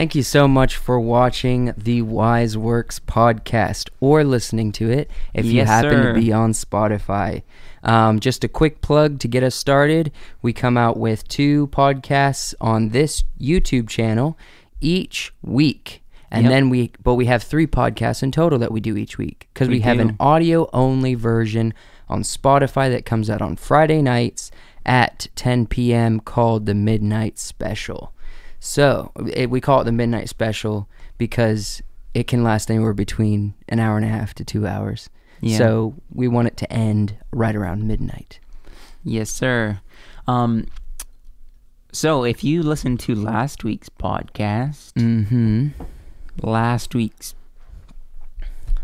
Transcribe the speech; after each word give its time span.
Thank 0.00 0.14
you 0.14 0.22
so 0.22 0.48
much 0.48 0.76
for 0.78 0.98
watching 0.98 1.74
the 1.76 2.00
Wise 2.00 2.56
Works 2.56 2.98
podcast 3.00 3.90
or 4.00 4.24
listening 4.24 4.72
to 4.72 4.88
it 4.88 5.10
if 5.34 5.44
you 5.44 5.66
happen 5.66 5.90
sir. 5.90 6.14
to 6.14 6.18
be 6.18 6.32
on 6.32 6.52
Spotify. 6.52 7.42
Um, 7.84 8.18
just 8.18 8.42
a 8.42 8.48
quick 8.48 8.80
plug 8.80 9.18
to 9.18 9.28
get 9.28 9.42
us 9.42 9.54
started. 9.54 10.10
We 10.40 10.54
come 10.54 10.78
out 10.78 10.96
with 10.96 11.28
two 11.28 11.66
podcasts 11.66 12.54
on 12.62 12.88
this 12.88 13.24
YouTube 13.38 13.90
channel 13.90 14.38
each 14.80 15.34
week. 15.42 16.02
And 16.30 16.44
Yep. 16.44 16.50
then 16.50 16.70
we, 16.70 16.92
but 17.02 17.16
we 17.16 17.26
have 17.26 17.42
three 17.42 17.66
podcasts 17.66 18.22
in 18.22 18.32
total 18.32 18.58
that 18.58 18.72
we 18.72 18.80
do 18.80 18.96
each 18.96 19.18
week 19.18 19.48
because 19.52 19.68
we, 19.68 19.74
We 19.74 19.80
have 19.80 19.98
an 19.98 20.16
audio 20.18 20.70
only 20.72 21.12
version 21.12 21.74
on 22.08 22.22
Spotify 22.22 22.90
that 22.90 23.04
comes 23.04 23.28
out 23.28 23.42
on 23.42 23.54
Friday 23.54 24.00
nights 24.00 24.50
at 24.86 25.26
10 25.36 25.66
p.m. 25.66 26.20
called 26.20 26.64
the 26.64 26.74
Midnight 26.74 27.38
Special. 27.38 28.14
So 28.60 29.10
it, 29.32 29.50
we 29.50 29.60
call 29.60 29.80
it 29.80 29.84
the 29.84 29.92
Midnight 29.92 30.28
Special 30.28 30.88
because 31.18 31.82
it 32.14 32.26
can 32.26 32.44
last 32.44 32.70
anywhere 32.70 32.92
between 32.92 33.54
an 33.68 33.80
hour 33.80 33.96
and 33.96 34.04
a 34.04 34.08
half 34.08 34.34
to 34.34 34.44
two 34.44 34.66
hours. 34.66 35.08
Yeah. 35.40 35.56
So 35.58 35.94
we 36.12 36.28
want 36.28 36.48
it 36.48 36.56
to 36.58 36.70
end 36.72 37.16
right 37.32 37.56
around 37.56 37.86
midnight. 37.88 38.38
Yes, 39.02 39.30
sir. 39.30 39.80
Um, 40.26 40.66
so 41.92 42.22
if 42.24 42.44
you 42.44 42.62
listened 42.62 43.00
to 43.00 43.14
last 43.14 43.64
week's 43.64 43.88
podcast, 43.88 44.92
Mm-hmm. 44.92 45.68
last 46.42 46.94
week's 46.94 47.34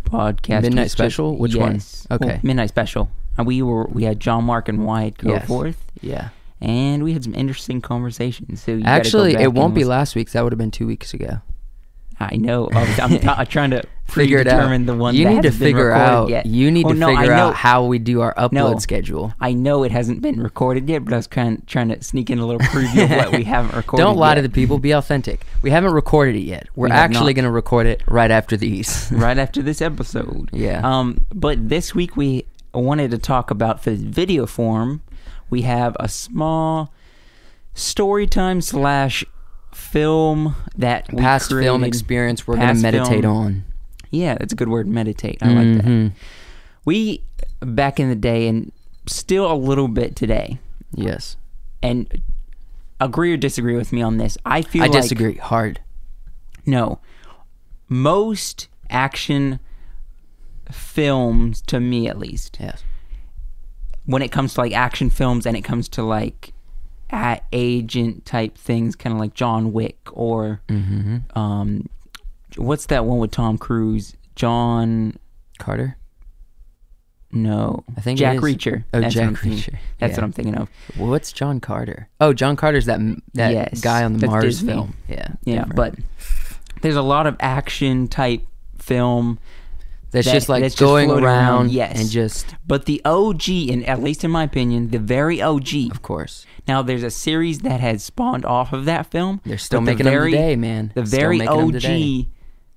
podcast 0.04 0.62
Midnight 0.62 0.84
was 0.84 0.92
just- 0.92 0.92
Special? 0.92 1.36
Which 1.36 1.54
one? 1.56 1.80
Okay. 2.10 2.26
Well, 2.26 2.40
Midnight 2.42 2.68
Special. 2.70 3.10
And 3.36 3.46
we 3.46 3.60
were 3.60 3.84
we 3.86 4.04
had 4.04 4.18
John 4.20 4.44
Mark 4.44 4.68
and 4.68 4.84
Wyatt 4.86 5.18
go 5.18 5.30
Yes. 5.30 5.46
forth, 5.46 5.84
Yeah. 6.00 6.30
And 6.60 7.02
we 7.04 7.12
had 7.12 7.24
some 7.24 7.34
interesting 7.34 7.80
conversations. 7.80 8.62
So 8.62 8.72
you 8.72 8.78
gotta 8.82 8.90
go 8.90 8.96
Actually, 9.00 9.34
it 9.34 9.52
won't 9.52 9.74
be 9.74 9.84
last 9.84 10.14
week's. 10.14 10.32
That 10.32 10.42
would 10.44 10.52
have 10.52 10.58
been 10.58 10.70
two 10.70 10.86
weeks 10.86 11.12
ago. 11.14 11.40
I 12.18 12.36
know. 12.36 12.68
I 12.72 12.80
was- 12.80 12.98
I'm, 12.98 13.10
t- 13.18 13.28
I'm 13.28 13.46
trying 13.46 13.70
to 13.72 13.82
Figure 14.06 14.38
it 14.38 14.46
out. 14.46 14.86
the 14.86 14.94
one. 14.94 15.14
you 15.14 15.28
need 15.28 15.42
to 15.42 15.50
been 15.50 15.58
figure 15.58 15.90
out. 15.90 16.30
Yet. 16.30 16.46
You 16.46 16.70
need 16.70 16.86
Oh, 16.86 16.92
to 16.92 16.98
no, 16.98 17.14
figure 17.14 17.32
out 17.32 17.54
how 17.56 17.84
we 17.84 17.98
do 17.98 18.20
our 18.22 18.32
upload 18.36 18.52
No. 18.52 18.78
schedule. 18.78 19.34
I 19.40 19.52
know 19.52 19.82
it 19.82 19.90
hasn't 19.92 20.22
been 20.22 20.40
recorded 20.40 20.88
yet, 20.88 21.04
but 21.04 21.12
I 21.12 21.16
was 21.16 21.26
trying 21.26 21.60
trying 21.66 21.88
to 21.90 22.02
sneak 22.02 22.30
in 22.30 22.38
a 22.38 22.46
little 22.46 22.60
preview 22.60 23.04
of 23.04 23.10
what 23.10 23.32
we 23.32 23.42
haven't 23.54 23.74
recorded. 23.76 24.02
Don't 24.04 24.16
lie 24.16 24.36
to 24.36 24.40
the 24.42 24.48
people. 24.48 24.78
Be 24.78 24.92
authentic. 24.92 25.44
We 25.60 25.70
haven't 25.70 25.92
recorded 25.92 26.36
it 26.36 26.44
yet. 26.44 26.68
We're 26.76 26.86
We 26.86 26.92
actually 26.92 27.34
going 27.34 27.44
to 27.44 27.50
record 27.50 27.86
it 27.86 28.02
right 28.08 28.30
after 28.30 28.56
these. 28.56 29.10
right 29.14 29.36
after 29.36 29.60
this 29.60 29.82
episode. 29.82 30.48
Yeah. 30.54 30.80
Um, 30.84 31.26
but 31.34 31.68
this 31.68 31.94
week 31.94 32.16
we 32.16 32.46
wanted 32.72 33.10
to 33.10 33.18
talk 33.18 33.50
about 33.50 33.82
for 33.82 33.90
video 33.90 34.46
form. 34.46 35.02
We 35.50 35.62
have 35.62 35.96
a 36.00 36.08
small 36.08 36.92
story 37.74 38.26
time 38.26 38.60
slash 38.60 39.24
film 39.72 40.54
that 40.76 41.06
Past 41.16 41.50
film 41.50 41.84
experience 41.84 42.46
we're 42.46 42.56
going 42.56 42.68
to 42.74 42.82
meditate 42.82 43.22
film. 43.22 43.36
on. 43.36 43.64
Yeah, 44.10 44.36
that's 44.38 44.52
a 44.52 44.56
good 44.56 44.68
word. 44.68 44.86
Meditate. 44.86 45.38
I 45.42 45.48
like 45.48 45.76
that. 45.76 45.84
Mhm. 45.84 46.12
We 46.84 47.22
back 47.60 48.00
in 48.00 48.08
the 48.08 48.14
day 48.16 48.48
and 48.48 48.72
still 49.06 49.50
a 49.50 49.54
little 49.54 49.88
bit 49.88 50.16
today. 50.16 50.58
Yes. 50.94 51.36
And 51.82 52.22
agree 53.00 53.32
or 53.32 53.36
disagree 53.36 53.76
with 53.76 53.92
me 53.92 54.00
on 54.02 54.16
this. 54.16 54.38
I 54.46 54.62
feel 54.62 54.82
I 54.84 54.86
like 54.86 55.02
disagree 55.02 55.34
hard. 55.34 55.80
No. 56.64 57.00
Most 57.88 58.68
action 58.88 59.60
films, 60.70 61.60
to 61.62 61.78
me 61.80 62.08
at 62.08 62.18
least, 62.18 62.56
Yes. 62.60 62.82
When 64.06 64.22
it 64.22 64.32
comes 64.32 64.54
to 64.54 64.60
like 64.60 64.72
action 64.72 65.10
films 65.10 65.46
and 65.46 65.56
it 65.56 65.62
comes 65.62 65.88
to 65.90 66.02
like 66.02 66.52
a- 67.12 67.40
agent 67.52 68.24
type 68.24 68.56
things, 68.56 68.96
kind 68.96 69.12
of 69.14 69.20
like 69.20 69.34
John 69.34 69.72
Wick 69.72 69.98
or 70.12 70.60
Mm-hmm. 70.68 71.38
um, 71.38 71.88
what's 72.56 72.86
that 72.86 73.04
one 73.04 73.18
with 73.18 73.30
Tom 73.32 73.58
Cruise? 73.58 74.14
John. 74.34 75.18
Carter? 75.58 75.96
No, 77.32 77.84
I 77.96 78.00
think 78.00 78.18
Jack 78.18 78.36
is. 78.36 78.42
Reacher. 78.42 78.84
Oh, 78.94 79.00
That's 79.00 79.14
Jack 79.14 79.30
Reacher. 79.34 79.76
That's 79.98 80.12
Yeah. 80.12 80.16
what 80.16 80.24
I'm 80.24 80.32
thinking 80.32 80.54
of. 80.54 80.68
What's 80.96 81.32
John 81.32 81.60
Carter? 81.60 82.08
Oh, 82.20 82.32
John 82.32 82.56
Carter's 82.56 82.86
that 82.86 83.00
that 83.34 83.52
Yes, 83.52 83.80
guy 83.80 84.04
on 84.04 84.14
the 84.18 84.26
Mars 84.26 84.44
Disney. 84.44 84.72
film. 84.72 84.94
Yeah. 85.08 85.28
Yeah, 85.44 85.64
different. 85.64 85.76
but 85.76 85.94
there's 86.82 86.96
a 86.96 87.02
lot 87.02 87.26
of 87.26 87.36
action 87.40 88.08
type 88.08 88.42
film 88.78 89.38
that's 90.10 90.26
that- 90.26 90.32
just 90.32 90.48
like 90.48 90.62
that's 90.62 90.74
going 90.74 91.08
floating 91.08 91.24
around, 91.24 91.52
around, 91.54 91.70
yes. 91.72 92.00
and 92.00 92.08
just 92.10 92.54
But 92.66 92.86
the 92.86 93.00
OG, 93.04 93.48
and 93.70 93.84
at 93.86 94.02
least 94.02 94.24
in 94.24 94.30
my 94.30 94.44
opinion, 94.44 94.90
the 94.90 94.98
very 94.98 95.40
OG. 95.42 95.90
of 95.90 96.02
course 96.02 96.46
Now 96.68 96.82
there's 96.82 97.02
a 97.02 97.10
series 97.10 97.60
that 97.60 97.80
has 97.80 98.02
spawned 98.02 98.44
off 98.44 98.72
of 98.72 98.84
that 98.86 99.10
film. 99.10 99.40
they're 99.44 99.58
still 99.58 99.80
the 99.80 99.86
making 99.86 100.04
very, 100.04 100.32
them 100.32 100.40
today, 100.40 100.56
man. 100.56 100.92
The 100.94 101.06
Still 101.06 101.18
very. 101.20 101.46
OG 101.46 102.26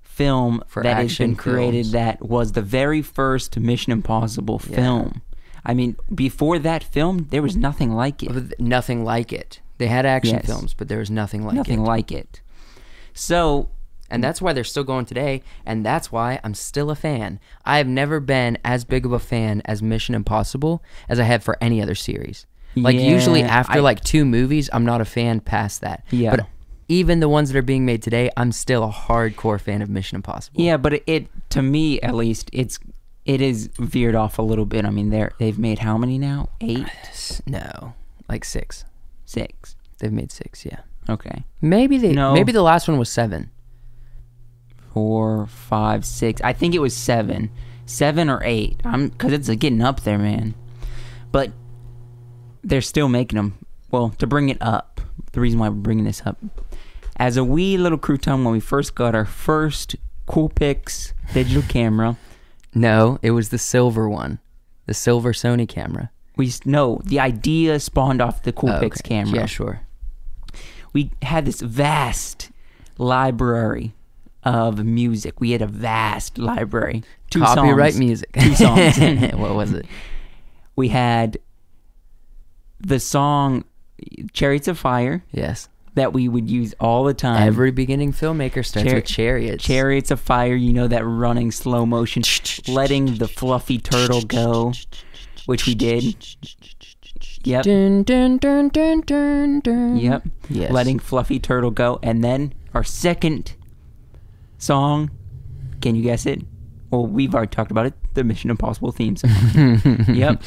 film 0.02 0.62
For 0.66 0.82
that 0.82 0.96
has 0.96 1.16
been 1.16 1.34
created 1.34 1.84
films. 1.86 1.92
that 1.92 2.22
was 2.22 2.52
the 2.52 2.62
very 2.62 3.00
first 3.02 3.58
Mission 3.58 3.92
Impossible 3.92 4.60
Yeah. 4.68 4.76
film. 4.76 5.22
I 5.64 5.72
mean, 5.74 5.96
before 6.14 6.58
that 6.58 6.82
film, 6.84 7.26
there 7.30 7.42
was 7.42 7.56
nothing 7.56 7.94
like 7.94 8.22
it. 8.22 8.60
Nothing 8.60 9.04
like 9.04 9.32
it. 9.32 9.60
They 9.78 9.86
had 9.86 10.04
action 10.04 10.34
Yes. 10.36 10.46
films, 10.46 10.74
but 10.74 10.88
there 10.88 10.98
was 10.98 11.10
nothing 11.10 11.44
like 11.46 11.54
nothing 11.54 11.80
it. 11.80 11.84
like 11.84 12.12
it. 12.12 12.40
So 13.14 13.68
And 14.10 14.22
that's 14.24 14.42
why 14.42 14.52
they're 14.52 14.64
still 14.64 14.84
going 14.84 15.04
today, 15.06 15.42
and 15.64 15.86
that's 15.86 16.10
why 16.10 16.40
I'm 16.42 16.54
still 16.54 16.90
a 16.90 16.94
fan. 16.96 17.38
I 17.64 17.78
have 17.78 17.86
never 17.86 18.18
been 18.20 18.58
as 18.64 18.84
big 18.84 19.06
of 19.06 19.12
a 19.12 19.18
fan 19.20 19.62
as 19.64 19.82
Mission 19.82 20.14
Impossible 20.14 20.82
as 21.08 21.20
I 21.20 21.24
have 21.24 21.42
for 21.44 21.56
any 21.60 21.80
other 21.80 21.94
series. 21.94 22.46
Like 22.76 22.96
usually 22.96 23.42
after 23.42 23.78
I- 23.78 23.82
like 23.82 24.00
two 24.02 24.24
movies, 24.24 24.68
I'm 24.72 24.84
not 24.84 25.00
a 25.00 25.04
fan 25.04 25.40
past 25.40 25.80
that. 25.80 26.04
Yeah. 26.10 26.36
But 26.36 26.46
even 26.88 27.20
the 27.20 27.28
ones 27.28 27.50
that 27.52 27.58
are 27.58 27.62
being 27.62 27.84
made 27.86 28.02
today, 28.02 28.30
I'm 28.36 28.50
still 28.52 28.82
a 28.84 28.90
hardcore 28.90 29.60
fan 29.60 29.80
of 29.82 29.88
Mission 29.88 30.16
Impossible. 30.16 30.60
yeah, 30.60 30.76
but 30.76 30.94
it, 30.94 31.02
it 31.06 31.26
to 31.50 31.62
me 31.62 32.00
at 32.00 32.14
least 32.14 32.50
it's 32.52 32.78
it 33.24 33.40
is 33.40 33.68
veered 33.78 34.14
off 34.16 34.38
a 34.38 34.42
little 34.42 34.66
bit. 34.66 34.84
I 34.84 34.90
mean, 34.90 35.10
they're 35.10 35.30
they've 35.38 35.58
made 35.58 35.80
how 35.80 35.96
many 35.98 36.18
now? 36.18 36.48
Eight, 36.60 36.86
uh, 36.86 37.34
No, 37.46 37.94
like 38.28 38.44
six. 38.44 38.84
six. 39.24 39.76
They've 39.98 40.12
made 40.12 40.32
six. 40.32 40.64
Yeah. 40.64 40.80
Okay, 41.08 41.44
Maybe 41.60 41.98
they. 41.98 42.12
No. 42.12 42.32
Maybe 42.34 42.52
the 42.52 42.62
last 42.62 42.86
one 42.88 42.98
was 42.98 43.08
seven. 43.10 43.50
Four, 44.92 45.46
five, 45.46 46.04
six. 46.04 46.40
I 46.42 46.52
think 46.52 46.74
it 46.74 46.80
was 46.80 46.96
seven, 46.96 47.50
seven 47.86 48.28
or 48.28 48.40
eight. 48.44 48.80
I'm 48.84 49.08
because 49.08 49.32
it's 49.32 49.48
getting 49.48 49.80
up 49.82 50.00
there, 50.02 50.18
man. 50.18 50.54
But 51.32 51.52
they're 52.62 52.80
still 52.80 53.08
making 53.08 53.36
them. 53.36 53.58
Well, 53.90 54.10
to 54.18 54.26
bring 54.26 54.48
it 54.48 54.58
up, 54.60 55.00
the 55.32 55.40
reason 55.40 55.58
why 55.58 55.68
we're 55.68 55.74
bringing 55.76 56.04
this 56.04 56.22
up, 56.24 56.38
as 57.16 57.36
a 57.36 57.44
wee 57.44 57.76
little 57.76 57.98
crouton 57.98 58.44
when 58.44 58.52
we 58.52 58.60
first 58.60 58.94
got 58.94 59.14
our 59.14 59.24
first 59.24 59.96
Coolpix 60.28 61.12
digital 61.32 61.62
camera, 61.62 62.16
No, 62.74 63.18
it 63.20 63.32
was 63.32 63.48
the 63.48 63.58
silver 63.58 64.08
one, 64.08 64.38
the 64.86 64.94
silver 64.94 65.32
Sony 65.32 65.68
camera. 65.68 66.10
we 66.36 66.52
no 66.64 67.00
the 67.04 67.18
idea 67.18 67.80
spawned 67.80 68.20
off 68.22 68.42
the 68.44 68.50
Oh, 68.56 68.60
Coolpix 68.60 69.00
okay. 69.00 69.08
camera. 69.08 69.40
Yeah, 69.40 69.46
sure. 69.46 69.80
we 70.92 71.10
had 71.22 71.46
this 71.46 71.60
vast 71.60 72.50
library 72.96 73.92
of 74.44 74.84
music. 74.84 75.40
We 75.40 75.50
had 75.52 75.62
a 75.62 75.66
vast 75.66 76.38
library. 76.38 77.02
Two 77.30 77.40
Copyright 77.40 77.92
songs. 77.94 77.98
music. 77.98 78.32
Two 78.32 78.54
songs. 78.54 78.96
what 79.34 79.54
was 79.54 79.72
it? 79.72 79.86
we 80.76 80.88
had 80.88 81.38
the 82.80 82.98
song 82.98 83.64
Chariots 84.32 84.66
of 84.66 84.78
Fire 84.78 85.22
Yes. 85.30 85.68
that 85.94 86.12
we 86.14 86.26
would 86.28 86.48
use 86.50 86.74
all 86.80 87.04
the 87.04 87.12
time. 87.12 87.46
Every 87.46 87.70
beginning 87.70 88.12
filmmaker 88.12 88.64
starts 88.64 88.88
Char- 88.88 88.94
with 88.96 89.04
chariots. 89.04 89.64
Chariots 89.64 90.10
of 90.10 90.20
Fire, 90.20 90.54
you 90.54 90.72
know 90.72 90.88
that 90.88 91.04
running 91.04 91.50
slow 91.50 91.84
motion, 91.84 92.22
letting 92.72 93.16
the 93.16 93.28
fluffy 93.28 93.76
turtle 93.78 94.22
go, 94.22 94.72
which 95.44 95.66
we 95.66 95.74
did. 95.74 96.16
Yep. 97.44 97.64
Dun, 97.64 98.02
dun, 98.04 98.36
dun, 98.38 98.68
dun, 98.68 99.00
dun, 99.02 99.60
dun. 99.60 99.96
Yep. 99.96 100.22
Yes. 100.48 100.70
Letting 100.70 100.98
Fluffy 100.98 101.38
Turtle 101.38 101.70
go. 101.70 101.98
And 102.02 102.22
then 102.22 102.52
our 102.74 102.84
second 102.84 103.54
song, 104.60 105.10
can 105.80 105.96
you 105.96 106.02
guess 106.02 106.24
it? 106.26 106.42
Well, 106.90 107.06
we've 107.06 107.34
already 107.34 107.50
talked 107.50 107.70
about 107.72 107.86
it. 107.86 107.94
The 108.14 108.22
Mission 108.24 108.50
Impossible 108.50 108.92
theme 108.92 109.16
song. 109.16 109.30
yep. 110.08 110.42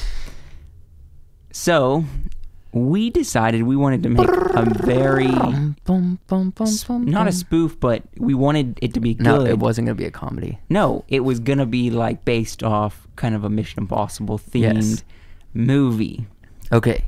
So, 1.51 2.03
we 2.71 3.09
decided 3.11 3.63
we 3.63 3.75
wanted 3.75 4.03
to 4.03 4.09
make 4.09 4.27
a 4.27 4.65
very, 4.83 5.27
not 5.87 7.27
a 7.27 7.31
spoof, 7.31 7.79
but 7.79 8.03
we 8.17 8.33
wanted 8.33 8.79
it 8.81 8.93
to 8.95 8.99
be 8.99 9.13
good. 9.13 9.23
No, 9.23 9.45
it 9.45 9.59
wasn't 9.59 9.85
gonna 9.87 9.95
be 9.95 10.05
a 10.05 10.11
comedy. 10.11 10.57
No, 10.69 11.05
it 11.07 11.19
was 11.21 11.39
going 11.39 11.59
to 11.59 11.65
be 11.67 11.91
like 11.91 12.25
based 12.25 12.63
off 12.63 13.07
kind 13.15 13.35
of 13.35 13.43
a 13.43 13.49
Mission 13.49 13.83
Impossible 13.83 14.39
themed 14.39 14.73
Yes. 14.75 15.03
movie. 15.53 16.25
Okay. 16.71 17.05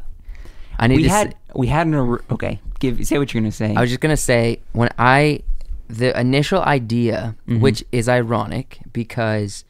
I 0.78 0.88
need 0.88 0.98
We 0.98 1.04
to. 1.04 1.10
had, 1.10 1.28
s- 1.30 1.34
we 1.56 1.68
had 1.68 1.88
an, 1.88 1.96
okay, 2.32 2.60
give, 2.80 3.06
say 3.08 3.18
what 3.18 3.34
you're 3.34 3.42
going 3.42 3.50
to 3.52 3.56
say. 3.56 3.74
I 3.76 3.82
was 3.82 3.90
just 3.90 4.02
gonna 4.02 4.18
say 4.18 4.60
when 4.74 4.90
I, 5.00 5.42
the 5.88 6.18
initial 6.20 6.62
idea, 6.62 7.36
Mhm. 7.48 7.60
which 7.60 7.84
is 7.92 8.08
ironic 8.10 8.80
because. 8.94 9.64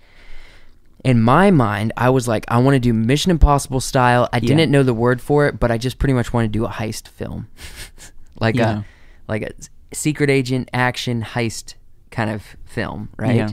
In 1.03 1.21
my 1.21 1.51
mind, 1.51 1.93
I 1.95 2.09
was 2.09 2.27
like, 2.27 2.45
I 2.47 2.57
want 2.57 2.73
to 2.73 2.79
do 2.79 2.91
Mission 2.91 3.29
Impossible 3.29 3.79
style. 3.79 4.27
I 4.33 4.37
Yeah. 4.37 4.47
didn't 4.55 4.71
know 4.71 4.81
the 4.81 4.91
word 4.91 5.21
for 5.21 5.45
it, 5.45 5.59
but 5.59 5.69
I 5.69 5.77
just 5.77 5.99
pretty 5.99 6.13
much 6.13 6.33
want 6.33 6.45
to 6.45 6.49
do 6.49 6.65
a 6.65 6.67
heist 6.69 7.07
film, 7.07 7.45
like 8.39 8.55
Yeah. 8.55 8.79
a, 8.79 8.83
like 9.31 9.43
a 9.43 9.51
secret 9.95 10.31
agent 10.31 10.67
action 10.73 11.21
heist 11.21 11.75
kind 12.09 12.31
of 12.31 12.41
film, 12.65 13.09
right? 13.17 13.35
Yeah. 13.35 13.49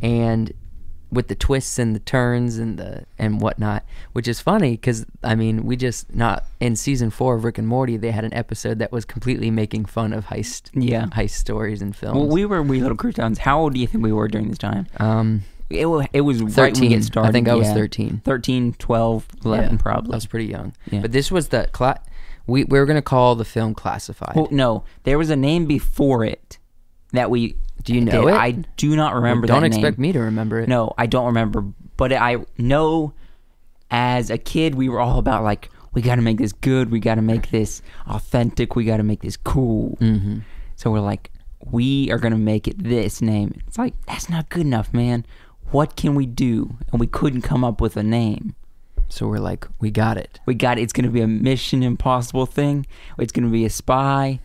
And 0.00 0.54
with 1.12 1.28
the 1.28 1.34
twists 1.34 1.78
and 1.78 1.94
the 1.94 2.00
turns 2.00 2.56
and 2.58 2.78
the 2.78 3.04
and 3.18 3.40
whatnot, 3.40 3.84
which 4.12 4.28
is 4.28 4.40
funny 4.40 4.72
because 4.72 5.04
I 5.24 5.34
mean 5.34 5.64
we 5.64 5.76
just 5.76 6.14
not 6.14 6.44
in 6.60 6.76
season 6.76 7.10
four 7.10 7.34
of 7.34 7.44
Rick 7.44 7.58
and 7.58 7.66
Morty 7.66 7.96
they 7.96 8.10
had 8.12 8.24
an 8.24 8.32
episode 8.34 8.78
that 8.78 8.92
was 8.92 9.04
completely 9.04 9.50
making 9.50 9.86
fun 9.86 10.12
of 10.12 10.26
heist 10.26 10.70
Yeah. 10.74 11.06
heist 11.06 11.30
stories 11.30 11.82
and 11.82 11.94
films. 11.96 12.16
Well, 12.18 12.28
we 12.28 12.44
were 12.44 12.62
wee 12.62 12.80
little 12.80 12.96
croutons. 12.96 13.38
How 13.38 13.60
old 13.60 13.74
do 13.74 13.80
you 13.80 13.86
think 13.86 14.04
we 14.04 14.12
were 14.12 14.28
during 14.28 14.48
this 14.48 14.58
time? 14.58 14.86
um 14.98 15.42
It, 15.70 15.86
it 16.12 16.20
was 16.22 16.42
right 16.42 16.72
when 16.74 16.80
we 16.80 16.88
get 16.88 17.04
started. 17.04 17.28
I 17.28 17.32
think 17.32 17.48
I 17.48 17.54
was 17.54 17.68
yeah. 17.68 17.74
thirteen. 17.74 18.22
13, 18.24 18.74
12, 18.74 19.26
11 19.44 19.70
Yeah, 19.70 19.76
probably. 19.80 20.12
I 20.12 20.16
was 20.16 20.26
pretty 20.26 20.46
young. 20.46 20.72
Yeah. 20.90 21.00
But 21.00 21.12
this 21.12 21.30
was 21.30 21.48
the 21.48 21.68
cla- 21.72 22.00
we 22.46 22.64
we 22.64 22.78
were 22.78 22.86
gonna 22.86 23.02
call 23.02 23.34
the 23.36 23.44
film 23.44 23.74
classified. 23.74 24.34
Well, 24.36 24.48
no, 24.50 24.84
there 25.04 25.18
was 25.18 25.30
a 25.30 25.36
name 25.36 25.66
before 25.66 26.24
it 26.24 26.58
that 27.12 27.30
we. 27.30 27.56
Do 27.82 27.94
you 27.94 28.00
know 28.00 28.28
it? 28.28 28.34
I 28.34 28.52
do 28.76 28.94
not 28.96 29.14
remember. 29.14 29.46
Don't 29.46 29.62
that 29.62 29.68
expect 29.68 29.98
name. 29.98 30.08
me 30.08 30.12
to 30.12 30.20
remember 30.20 30.60
it. 30.60 30.68
No, 30.68 30.92
I 30.98 31.06
don't 31.06 31.26
remember. 31.26 31.64
But 31.96 32.12
I 32.12 32.38
know, 32.58 33.14
as 33.90 34.30
a 34.30 34.38
kid, 34.38 34.74
we 34.74 34.88
were 34.88 35.00
all 35.00 35.18
about 35.18 35.44
like 35.44 35.70
we 35.92 36.02
got 36.02 36.16
to 36.16 36.22
make 36.22 36.38
this 36.38 36.52
good. 36.52 36.90
We 36.90 37.00
got 37.00 37.16
to 37.16 37.22
make 37.22 37.50
this 37.50 37.82
authentic. 38.06 38.76
We 38.76 38.84
got 38.84 38.98
to 38.98 39.02
make 39.02 39.22
this 39.22 39.36
cool. 39.36 39.96
Mm-hmm. 40.00 40.40
So 40.76 40.90
we're 40.90 41.00
like, 41.00 41.30
we 41.64 42.10
are 42.10 42.18
gonna 42.18 42.38
make 42.38 42.66
it 42.66 42.82
this 42.82 43.20
name. 43.20 43.60
It's 43.66 43.78
like 43.78 43.94
that's 44.06 44.28
not 44.28 44.48
good 44.48 44.62
enough, 44.62 44.92
man. 44.92 45.26
What 45.70 45.96
can 45.96 46.14
we 46.14 46.26
do? 46.26 46.76
And 46.90 46.98
we 46.98 47.06
couldn't 47.06 47.42
come 47.42 47.64
up 47.64 47.80
with 47.80 47.96
a 47.96 48.02
name. 48.02 48.54
So 49.08 49.26
we're 49.26 49.38
like, 49.38 49.66
we 49.80 49.90
got 49.90 50.16
it. 50.16 50.40
We 50.46 50.54
got 50.54 50.78
it. 50.78 50.82
it's 50.82 50.92
gonna 50.92 51.10
be 51.10 51.20
a 51.20 51.26
Mission 51.26 51.82
Impossible 51.82 52.46
thing. 52.46 52.86
It's 53.18 53.32
gonna 53.32 53.48
be 53.48 53.64
a 53.64 53.70
spy. 53.70 54.40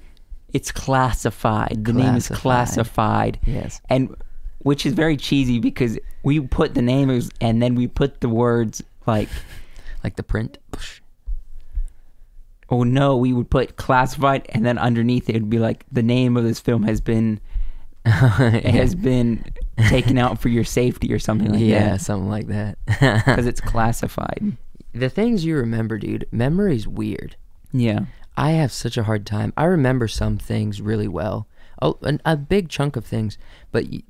It's 0.56 0.72
classified. 0.72 1.84
The 1.84 1.92
name 1.92 2.16
is 2.16 2.30
Classified. 2.30 2.42
classified. 2.42 3.40
Yes. 3.46 3.82
And 3.90 4.16
which 4.60 4.86
is 4.86 4.94
very 4.94 5.18
cheesy 5.18 5.60
because 5.60 6.00
we 6.24 6.40
put 6.40 6.74
the 6.76 6.82
name 6.82 7.10
and 7.42 7.62
then 7.62 7.76
we 7.76 7.88
put 7.88 8.22
the 8.22 8.30
words 8.30 8.82
like 9.06 9.28
Like 10.06 10.16
the 10.16 10.24
print. 10.24 10.60
oh 12.70 12.84
no, 12.84 13.18
we 13.18 13.34
would 13.34 13.50
put 13.50 13.76
classified 13.76 14.46
and 14.50 14.64
then 14.66 14.78
underneath 14.78 15.28
it 15.30 15.34
would 15.34 15.50
be 15.50 15.58
like 15.60 15.84
the 15.92 16.04
name 16.04 16.38
of 16.38 16.44
this 16.44 16.60
film 16.60 16.84
has 16.84 17.02
been 17.02 17.42
has 18.06 18.94
been 18.94 19.44
taken 19.90 20.18
out 20.20 20.40
for 20.40 20.50
your 20.50 20.64
safety 20.64 21.12
or 21.12 21.18
something 21.18 21.52
like 21.52 21.60
yeah, 21.60 21.90
that. 21.90 22.02
something 22.02 22.30
like 22.30 22.48
that. 22.48 22.78
Because 22.86 23.48
it's 23.48 23.60
classified. 23.60 24.56
the 24.94 25.10
things 25.10 25.44
you 25.44 25.58
remember, 25.58 25.98
dude, 25.98 26.28
memory's 26.32 26.88
weird. 26.88 27.36
Yeah. 27.74 28.06
I 28.38 28.52
have 28.52 28.72
such 28.72 28.98
a 28.98 29.04
hard 29.04 29.26
time. 29.26 29.54
I 29.56 29.66
remember 29.66 30.08
some 30.08 30.38
things 30.38 30.82
really 30.82 31.08
well, 31.08 31.48
a, 31.82 31.94
an- 32.02 32.22
a 32.26 32.36
big 32.36 32.70
chunk 32.70 32.96
of 32.96 33.06
things. 33.06 33.38
But 33.72 33.86
y- 33.86 34.04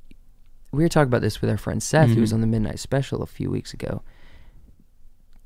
we 0.72 0.82
were 0.82 0.88
talking 0.88 1.08
about 1.08 1.22
this 1.22 1.40
with 1.40 1.50
our 1.50 1.56
friend 1.56 1.82
Seth, 1.82 2.10
who 2.10 2.20
was 2.20 2.30
mm-hmm. 2.30 2.36
on 2.36 2.40
the 2.40 2.46
Midnight 2.46 2.78
Special 2.78 3.22
a 3.22 3.26
few 3.26 3.50
weeks 3.50 3.72
ago. 3.72 4.02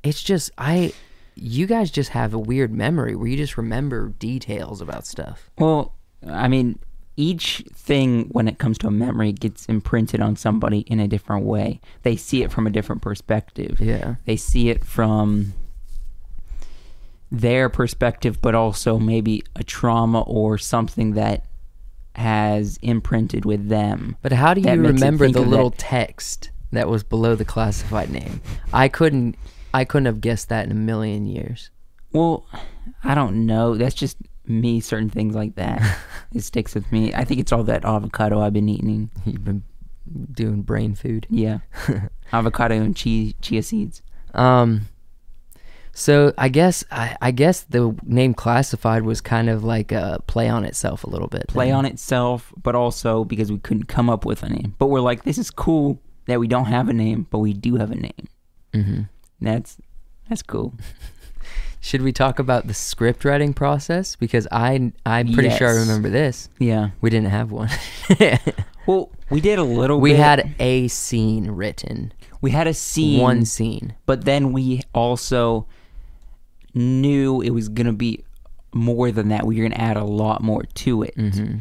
It's 0.03 0.23
just 0.23 0.51
I, 0.57 0.93
you 1.35 1.67
guys 1.67 1.91
just 1.91 2.09
have 2.09 2.33
a 2.33 2.39
weird 2.39 2.73
memory 2.73 3.15
where 3.15 3.27
you 3.27 3.37
just 3.37 3.55
remember 3.55 4.09
details 4.09 4.81
about 4.81 5.05
stuff. 5.05 5.51
Well, 5.59 5.93
I 6.27 6.47
mean, 6.47 6.79
each 7.17 7.63
thing 7.73 8.29
when 8.29 8.47
it 8.47 8.57
comes 8.57 8.77
to 8.79 8.87
a 8.87 8.91
memory 8.91 9.31
gets 9.31 9.65
imprinted 9.67 10.21
on 10.21 10.35
somebody 10.35 10.79
in 10.79 10.99
a 10.99 11.07
different 11.07 11.45
way. 11.45 11.79
They 12.01 12.15
see 12.15 12.41
it 12.41 12.51
from 12.51 12.65
a 12.65 12.69
different 12.71 13.01
perspective. 13.01 13.79
Yeah. 13.79 14.15
They 14.25 14.37
see 14.37 14.69
it 14.69 14.83
from 14.83 15.53
their 17.31 17.69
perspective, 17.69 18.41
but 18.41 18.53
also 18.53 18.99
maybe 18.99 19.43
a 19.55 19.63
trauma 19.63 20.21
or 20.21 20.57
something 20.57 21.13
that 21.13 21.45
has 22.15 22.77
imprinted 22.81 23.45
with 23.45 23.69
them. 23.69 24.17
But 24.21 24.33
how 24.33 24.53
do 24.53 24.61
you 24.61 24.69
remember 24.69 25.29
the 25.29 25.41
little 25.41 25.69
that- 25.69 25.79
text 25.79 26.51
that 26.71 26.89
was 26.89 27.03
below 27.03 27.35
the 27.35 27.45
classified 27.45 28.09
name? 28.09 28.41
I 28.73 28.87
couldn't. 28.89 29.35
I 29.73 29.85
couldn't 29.85 30.07
have 30.07 30.19
guessed 30.19 30.49
that 30.49 30.65
in 30.65 30.71
a 30.71 30.75
million 30.75 31.25
years. 31.25 31.69
Well, 32.11 32.45
I 33.05 33.15
don't 33.15 33.45
know. 33.45 33.77
That's 33.77 33.95
just 33.95 34.17
me. 34.45 34.81
Certain 34.81 35.09
things 35.09 35.33
like 35.33 35.55
that. 35.55 35.81
it 36.33 36.41
sticks 36.41 36.75
with 36.75 36.91
me. 36.91 37.13
I 37.13 37.23
think 37.23 37.39
it's 37.39 37.53
all 37.53 37.63
that 37.63 37.85
avocado 37.85 38.41
I've 38.41 38.51
been 38.51 38.67
eating. 38.67 39.09
You've 39.25 39.45
been 39.45 39.63
doing 40.33 40.63
brain 40.63 40.95
food. 40.95 41.25
Yeah, 41.29 41.59
avocado 42.33 42.75
and 42.75 42.93
chia 42.95 43.31
chia 43.41 43.63
seeds. 43.63 44.01
Um. 44.33 44.87
So 45.93 46.33
I 46.37 46.49
guess 46.49 46.83
I, 46.91 47.15
I 47.21 47.31
guess 47.31 47.61
the 47.61 47.95
name 48.03 48.33
classified 48.33 49.03
was 49.03 49.19
kind 49.21 49.49
of 49.49 49.63
like 49.63 49.91
a 49.91 50.21
play 50.27 50.47
on 50.47 50.63
itself 50.63 51.03
a 51.03 51.09
little 51.09 51.27
bit. 51.27 51.47
Play 51.47 51.71
on 51.71 51.85
itself, 51.85 52.53
but 52.61 52.75
also 52.75 53.23
because 53.25 53.51
we 53.51 53.59
couldn't 53.59 53.85
come 53.87 54.09
up 54.09 54.25
with 54.25 54.41
a 54.43 54.49
name. 54.49 54.75
But 54.79 54.87
we're 54.87 55.01
like, 55.01 55.23
this 55.23 55.37
is 55.37 55.51
cool 55.51 55.99
that 56.27 56.39
we 56.39 56.47
don't 56.47 56.65
have 56.65 56.87
a 56.89 56.93
name, 56.93 57.27
but 57.29 57.39
we 57.39 57.53
do 57.53 57.75
have 57.75 57.91
a 57.91 57.95
name. 57.95 58.27
hmm 58.73 59.01
That's 59.41 59.77
that's 60.29 60.41
cool. 60.43 60.73
Should 61.83 62.03
we 62.03 62.11
talk 62.11 62.37
about 62.37 62.67
the 62.67 62.75
script 62.75 63.25
writing 63.25 63.53
process? 63.53 64.15
Because 64.15 64.47
I 64.51 64.91
I'm 65.05 65.33
pretty 65.33 65.49
sure 65.49 65.67
I 65.67 65.73
remember 65.73 66.09
this. 66.09 66.47
Yeah. 66.59 66.91
We 67.01 67.09
didn't 67.09 67.31
have 67.31 67.51
one. 67.51 67.69
Well, 68.87 69.11
we 69.29 69.41
did 69.41 69.59
a 69.59 69.63
little. 69.63 69.99
we 70.01 70.13
bit. 70.13 70.19
had 70.19 70.55
a 70.59 70.87
scene 70.87 71.51
written, 71.51 72.13
we 72.41 72.49
had 72.49 72.65
a 72.65 72.73
scene, 72.73 73.21
one 73.21 73.45
scene. 73.45 73.93
but 74.07 74.25
then 74.25 74.53
we 74.53 74.81
also 74.95 75.67
knew 76.73 77.41
it 77.41 77.51
was 77.51 77.69
gonna 77.69 77.93
be 77.93 78.23
more 78.73 79.11
than 79.11 79.29
that. 79.29 79.45
We 79.45 79.57
were 79.57 79.69
gonna 79.69 79.81
add 79.81 79.97
a 79.97 80.03
lot 80.03 80.41
more 80.41 80.63
to 80.63 81.03
it. 81.03 81.13
hmm 81.15 81.57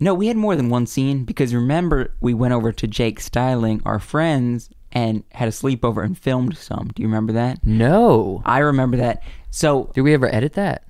No, 0.00 0.14
we 0.14 0.26
had 0.26 0.36
more 0.36 0.56
than 0.56 0.68
one 0.68 0.86
scene 0.86 1.24
because 1.24 1.54
remember 1.54 2.12
we 2.20 2.34
went 2.34 2.54
over 2.54 2.72
to 2.72 2.86
Jake 2.86 3.20
Styling, 3.20 3.80
our 3.86 3.98
friends, 3.98 4.68
and 4.90 5.22
had 5.32 5.48
a 5.48 5.52
sleepover 5.52 6.04
and 6.04 6.18
filmed 6.18 6.56
some. 6.58 6.90
Do 6.94 7.02
you 7.02 7.08
remember 7.08 7.32
that? 7.32 7.64
No. 7.64 8.42
I 8.44 8.58
remember 8.58 8.96
that. 8.98 9.22
So 9.50 9.90
Did 9.94 10.02
we 10.02 10.12
ever 10.14 10.32
edit 10.34 10.52
that? 10.54 10.84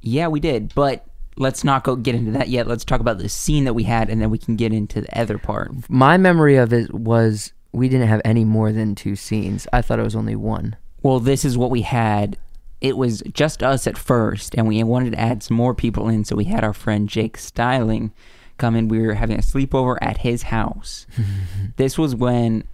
yeah, 0.00 0.28
we 0.28 0.40
did. 0.40 0.74
But 0.74 1.04
let's 1.36 1.64
not 1.64 1.84
go 1.84 1.96
get 1.96 2.14
into 2.14 2.30
that 2.32 2.48
yet. 2.48 2.66
Let's 2.66 2.84
talk 2.84 3.00
about 3.00 3.18
the 3.18 3.28
scene 3.28 3.64
that 3.64 3.74
we 3.74 3.84
had, 3.84 4.10
and 4.10 4.20
then 4.20 4.28
we 4.30 4.38
can 4.38 4.56
get 4.56 4.72
into 4.72 5.00
the 5.00 5.18
other 5.18 5.38
part. 5.38 5.70
My 5.88 6.16
memory 6.16 6.56
of 6.56 6.72
it 6.72 6.92
was 6.92 7.52
we 7.72 7.88
didn't 7.88 8.08
have 8.08 8.20
any 8.24 8.44
more 8.44 8.72
than 8.72 8.94
two 8.94 9.16
scenes. 9.16 9.66
I 9.72 9.82
thought 9.82 9.98
it 9.98 10.04
was 10.04 10.16
only 10.16 10.36
one. 10.36 10.76
Well, 11.02 11.20
this 11.20 11.44
is 11.44 11.56
what 11.56 11.70
we 11.70 11.82
had. 11.82 12.36
It 12.80 12.96
was 12.96 13.22
just 13.32 13.62
us 13.62 13.86
at 13.86 13.98
first, 13.98 14.54
and 14.54 14.68
we 14.68 14.82
wanted 14.84 15.12
to 15.12 15.20
add 15.20 15.42
some 15.42 15.56
more 15.56 15.74
people 15.74 16.08
in, 16.08 16.24
so 16.24 16.36
we 16.36 16.44
had 16.44 16.62
our 16.62 16.72
friend 16.72 17.08
Jake 17.08 17.36
Styling 17.36 18.12
come 18.56 18.76
in. 18.76 18.88
We 18.88 19.00
were 19.00 19.14
having 19.14 19.36
a 19.36 19.42
sleepover 19.42 19.98
at 20.00 20.18
his 20.18 20.44
house. 20.44 21.06
this 21.76 21.98
was 21.98 22.14
when, 22.14 22.64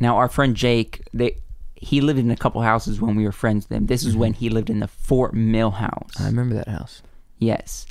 now 0.00 0.16
our 0.16 0.28
friend 0.28 0.54
Jake, 0.54 1.02
they 1.14 1.36
he 1.78 2.00
lived 2.00 2.18
in 2.18 2.30
a 2.30 2.36
couple 2.36 2.62
houses 2.62 3.00
when 3.02 3.16
we 3.16 3.24
were 3.24 3.32
friends 3.32 3.68
with 3.68 3.76
him. 3.76 3.86
This 3.86 4.04
is 4.04 4.16
when 4.16 4.32
mm-hmm. 4.32 4.40
he 4.40 4.48
lived 4.48 4.70
in 4.70 4.80
the 4.80 4.88
Fort 4.88 5.34
Mill 5.34 5.72
house. 5.72 6.10
I 6.18 6.24
remember 6.24 6.54
that 6.54 6.68
house 6.68 7.02
yes, 7.38 7.86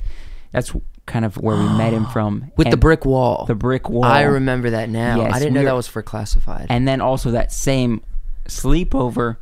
that's 0.52 0.72
kind 1.06 1.24
of 1.24 1.36
where 1.36 1.56
we 1.56 1.68
met 1.76 1.92
him 1.92 2.06
from. 2.12 2.50
with 2.56 2.70
the 2.70 2.76
brick 2.76 3.04
wall. 3.04 3.44
the 3.46 3.54
brick 3.54 3.88
wall. 3.88 4.04
I 4.04 4.22
remember 4.22 4.70
that 4.70 4.88
now. 4.88 5.18
Yes, 5.18 5.34
I 5.34 5.38
didn't 5.38 5.54
know 5.54 5.60
we're- 5.60 5.70
that 5.70 5.76
was 5.76 5.88
for 5.88 6.02
classified. 6.02 6.66
And 6.68 6.86
then 6.86 7.00
also 7.00 7.30
that 7.32 7.52
same 7.52 8.02
sleepover, 8.46 9.36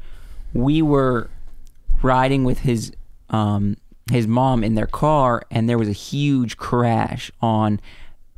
we 0.53 0.83
were 0.83 1.31
riding 2.05 2.45
with 2.45 2.61
his 2.61 2.93
um 3.31 3.77
his 4.11 4.27
mom 4.27 4.63
in 4.63 4.75
their 4.75 4.87
car 4.87 5.43
and 5.51 5.69
there 5.69 5.79
was 5.79 5.89
a 5.89 5.93
huge 5.93 6.57
crash 6.57 7.31
on 7.41 7.81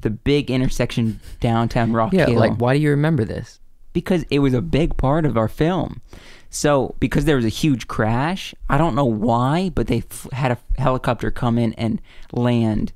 the 0.00 0.10
big 0.10 0.50
intersection 0.50 1.20
downtown 1.40 1.92
Rock 1.92 2.12
yeah, 2.12 2.26
Hill 2.26 2.38
like 2.38 2.56
why 2.56 2.74
do 2.74 2.80
you 2.80 2.90
remember 2.90 3.24
this? 3.24 3.60
because 3.96 4.24
it 4.28 4.40
was 4.40 4.52
a 4.52 4.60
big 4.60 4.94
part 4.98 5.24
of 5.24 5.38
our 5.38 5.48
film. 5.48 6.02
So, 6.50 6.94
because 7.00 7.24
there 7.24 7.36
was 7.36 7.46
a 7.46 7.48
huge 7.48 7.88
crash, 7.88 8.54
I 8.68 8.76
don't 8.76 8.94
know 8.94 9.06
why, 9.06 9.70
but 9.70 9.86
they 9.86 10.04
f- 10.10 10.28
had 10.32 10.50
a 10.50 10.58
helicopter 10.78 11.30
come 11.30 11.56
in 11.56 11.72
and 11.72 12.02
land 12.30 12.92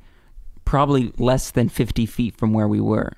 probably 0.66 1.10
less 1.16 1.50
than 1.50 1.70
50 1.70 2.04
feet 2.04 2.36
from 2.36 2.52
where 2.52 2.68
we 2.68 2.82
were 2.82 3.14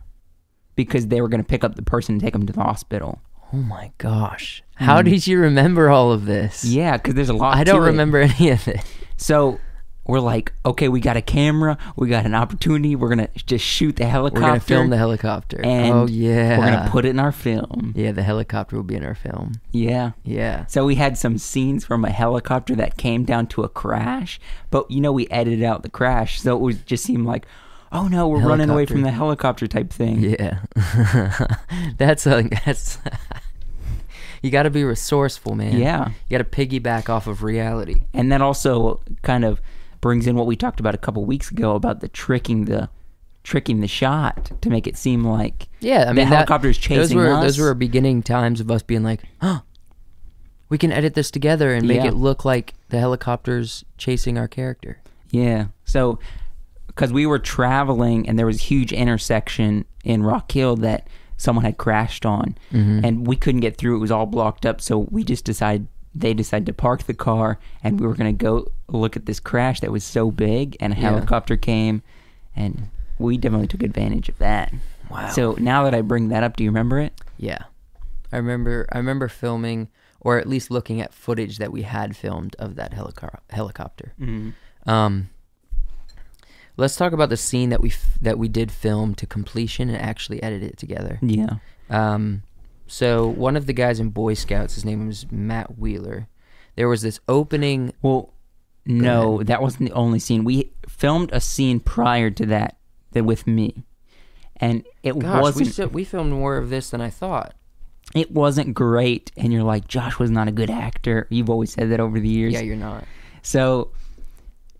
because 0.77 1.09
they 1.09 1.21
were 1.21 1.27
going 1.27 1.43
to 1.43 1.49
pick 1.49 1.65
up 1.65 1.75
the 1.75 1.83
person 1.83 2.15
and 2.15 2.23
take 2.23 2.35
them 2.35 2.47
to 2.47 2.53
the 2.53 2.63
hospital. 2.63 3.21
Oh 3.53 3.57
my 3.57 3.91
gosh. 3.99 4.63
How 4.83 5.01
hmm. 5.01 5.09
did 5.09 5.27
you 5.27 5.39
remember 5.39 5.89
all 5.89 6.13
of 6.13 6.27
this? 6.27 6.65
Yeah, 6.65 6.97
because 6.97 7.15
there's 7.15 7.29
a 7.29 7.35
lot. 7.35 7.57
I 7.57 7.65
don't 7.65 7.81
to 7.81 7.83
it. 7.85 7.87
remember 7.87 8.21
any 8.21 8.51
of 8.51 8.67
it. 8.69 8.81
So 9.17 9.61
we're 10.07 10.21
like, 10.21 10.53
okay, 10.67 10.89
we 10.89 11.01
got 11.01 11.17
a 11.17 11.23
camera, 11.23 11.79
we 11.97 12.09
got 12.09 12.27
an 12.27 12.35
opportunity. 12.35 12.97
We're 12.97 13.09
gonna 13.09 13.29
just 13.47 13.65
shoot 13.65 13.97
the 13.97 14.07
helicopter. 14.07 14.43
We're 14.43 14.49
gonna 14.49 14.61
film 14.61 14.91
the 14.91 14.97
helicopter. 14.97 15.61
Oh, 15.65 15.69
and 15.69 15.93
oh 15.93 16.07
yeah. 16.07 16.59
We're 16.59 16.71
gonna 16.71 16.91
put 16.91 17.05
it 17.05 17.11
in 17.11 17.21
our 17.21 17.33
film. 17.33 17.93
Yeah, 17.97 18.13
the 18.13 18.23
helicopter 18.23 18.77
will 18.77 18.83
be 18.83 18.97
in 18.97 19.05
our 19.05 19.15
film. 19.15 19.53
Yeah. 19.71 20.13
Yeah. 20.25 20.67
So 20.67 20.85
we 20.85 20.97
had 20.97 21.17
some 21.17 21.39
scenes 21.39 21.85
from 21.85 22.05
a 22.05 22.11
helicopter 22.11 22.75
that 22.77 22.97
came 22.97 23.25
down 23.25 23.47
to 23.49 23.63
a 23.63 23.69
crash, 23.69 24.41
but 24.71 24.91
you 24.91 25.01
know 25.01 25.13
we 25.13 25.29
edited 25.29 25.63
out 25.63 25.83
the 25.83 25.91
crash, 25.91 26.41
so 26.41 26.57
it 26.57 26.61
was 26.61 26.79
just 26.83 27.05
seemed 27.05 27.27
like, 27.27 27.47
oh 27.93 28.09
no, 28.09 28.27
we're 28.27 28.47
running 28.47 28.71
away 28.71 28.87
from 28.87 29.03
the 29.03 29.13
helicopter 29.13 29.69
type 29.69 29.93
thing. 29.93 30.21
Yeah. 30.21 30.61
that's 31.97 32.27
a 32.27 32.43
that's 32.67 32.99
You 34.43 34.51
got 34.51 34.65
to 34.65 34.71
be 34.71 34.83
resourceful, 34.85 35.55
man. 35.55 35.79
Yeah. 35.79 36.09
You 36.29 36.39
got 36.39 36.51
to 36.51 36.67
piggyback 36.67 37.09
off 37.09 37.27
of 37.27 37.43
reality. 37.43 38.03
and 38.13 38.31
that 38.33 38.43
also 38.43 39.01
kind 39.23 39.45
of 39.45 39.61
brings 40.01 40.27
in 40.27 40.35
what 40.37 40.47
we 40.47 40.57
talked 40.57 40.81
about 40.81 40.95
a 40.95 40.99
couple 40.99 41.25
weeks 41.25 41.51
ago 41.53 41.77
about 41.77 42.01
the 42.01 42.09
tricking 42.09 42.65
the 42.65 42.89
tricking 43.45 43.81
the 43.81 43.89
shot 43.89 44.51
to 44.61 44.69
make 44.71 44.87
it 44.87 44.97
seem 44.97 45.25
like 45.25 45.69
Yeah, 45.81 46.03
I 46.03 46.07
mean, 46.07 46.15
the 46.17 46.23
that- 46.23 46.27
helicopter's 46.29 46.77
chasing 46.79 46.97
those 46.97 47.15
were 47.15 47.33
us. 47.33 47.43
those 47.45 47.59
were 47.59 47.75
beginning 47.75 48.23
times 48.23 48.61
of 48.61 48.71
us 48.71 48.83
being 48.83 49.03
like, 49.05 49.21
huh, 49.41 49.61
we 50.69 50.79
can 50.79 50.91
edit 50.93 51.15
this 51.15 51.31
together 51.31 51.73
and 51.75 51.87
make 51.87 51.99
Yeah. 52.03 52.09
it 52.09 52.15
look 52.15 52.45
like 52.45 52.75
the 52.89 52.99
helicopter's 52.99 53.85
chasing 53.99 54.39
our 54.39 54.49
character. 54.49 54.99
Yeah. 55.31 55.67
So, 55.85 56.19
because 56.87 57.13
we 57.13 57.27
were 57.27 57.39
traveling 57.39 58.29
and 58.29 58.39
there 58.39 58.47
was 58.47 58.57
a 58.57 58.63
huge 58.65 58.93
intersection 58.93 59.85
in 60.05 60.23
Rock 60.23 60.51
Hill 60.53 60.77
that 60.77 61.07
someone 61.43 61.65
had 61.65 61.77
crashed 61.77 62.25
on, 62.25 62.57
Mhm. 62.73 63.05
and 63.05 63.27
we 63.27 63.35
couldn't 63.37 63.61
get 63.63 63.77
through. 63.77 63.97
It 63.97 64.01
was 64.01 64.11
all 64.13 64.27
blocked 64.27 64.65
up. 64.65 64.81
So 64.81 65.09
we 65.11 65.25
just 65.25 65.45
decided 65.45 65.89
they 66.15 66.35
decided 66.35 66.67
to 66.67 66.73
park 66.75 67.05
the 67.05 67.15
car, 67.15 67.59
and 67.83 67.99
we 67.99 68.07
were 68.07 68.15
gonna 68.15 68.33
go 68.33 68.69
look 68.89 69.17
at 69.17 69.25
this 69.27 69.41
crash 69.41 69.81
that 69.81 69.91
was 69.91 70.05
so 70.05 70.31
big, 70.31 70.77
and 70.79 70.93
a 70.93 70.97
Yeah. 70.97 71.03
helicopter 71.11 71.57
came, 71.57 72.03
and 72.55 72.89
we 73.19 73.37
definitely 73.39 73.67
took 73.67 73.83
advantage 73.83 74.29
of 74.29 74.39
that. 74.39 74.73
Wow. 75.11 75.29
So 75.31 75.57
now 75.59 75.83
that 75.85 75.95
I 75.95 76.01
bring 76.03 76.29
that 76.29 76.43
up, 76.43 76.57
do 76.57 76.65
you 76.65 76.71
remember 76.71 76.99
it? 77.01 77.13
Yeah, 77.39 77.65
I 78.33 78.37
remember. 78.37 78.87
I 78.93 78.99
remember 78.99 79.27
filming, 79.29 79.89
or 80.21 80.39
at 80.39 80.47
least 80.49 80.71
looking 80.71 81.01
at 81.01 81.13
footage 81.15 81.59
that 81.59 81.73
we 81.73 81.83
had 81.83 82.15
filmed 82.17 82.55
of 82.59 82.77
that 82.77 82.93
helicar- 82.93 83.41
helicopter. 83.51 84.13
Um, 84.87 85.29
let's 86.77 86.97
talk 86.97 87.13
about 87.13 87.29
the 87.29 87.37
scene 87.37 87.71
that 87.71 87.81
we 87.81 87.91
f- 87.91 88.19
that 88.21 88.39
we 88.39 88.49
did 88.49 88.71
film 88.73 89.15
to 89.17 89.27
completion 89.27 89.89
and 89.89 89.99
actually 90.01 90.43
edit 90.43 90.63
it 90.63 90.79
together. 90.79 91.19
Yeah. 91.23 91.57
Um, 91.91 92.43
so 92.87 93.27
one 93.27 93.57
of 93.57 93.67
the 93.67 93.73
guys 93.73 94.01
in 94.01 94.11
Boy 94.11 94.35
Scouts, 94.35 94.75
his 94.75 94.85
name 94.85 95.07
was 95.07 95.31
Matt 95.31 95.79
Wheeler. 95.79 96.29
There 96.77 96.89
was 96.89 97.03
this 97.03 97.21
opening. 97.29 97.93
Well, 98.03 98.33
no, 98.87 99.43
that 99.45 99.63
wasn't 99.63 99.91
the 99.91 99.95
only 99.95 100.19
scene. 100.19 100.45
We 100.45 100.73
filmed 100.89 101.31
a 101.33 101.41
scene 101.41 101.79
prior 101.81 102.31
to 102.31 102.47
that, 102.47 102.79
that 103.13 103.25
with 103.25 103.47
me, 103.47 103.85
and 104.57 104.85
it 105.03 105.19
Gosh, 105.19 105.37
we 105.37 105.41
wasn't. 105.41 105.73
still, 105.73 105.89
we 105.89 106.05
filmed 106.05 106.33
more 106.33 106.57
of 106.57 106.69
this 106.71 106.91
than 106.91 107.01
I 107.01 107.11
thought. 107.11 107.55
it 108.15 108.31
wasn't 108.33 108.75
great. 108.75 109.31
And 109.37 109.53
you're 109.53 109.63
like, 109.63 109.87
Josh 109.87 110.19
was 110.19 110.31
not 110.31 110.49
a 110.49 110.53
good 110.53 110.71
actor. 110.71 111.27
You've 111.31 111.49
always 111.51 111.73
said 111.73 111.91
that 111.93 112.01
over 112.01 112.19
the 112.19 112.29
years. 112.29 112.53
Yeah, 112.55 112.61
you're 112.61 112.77
not. 112.77 113.05
So 113.43 113.91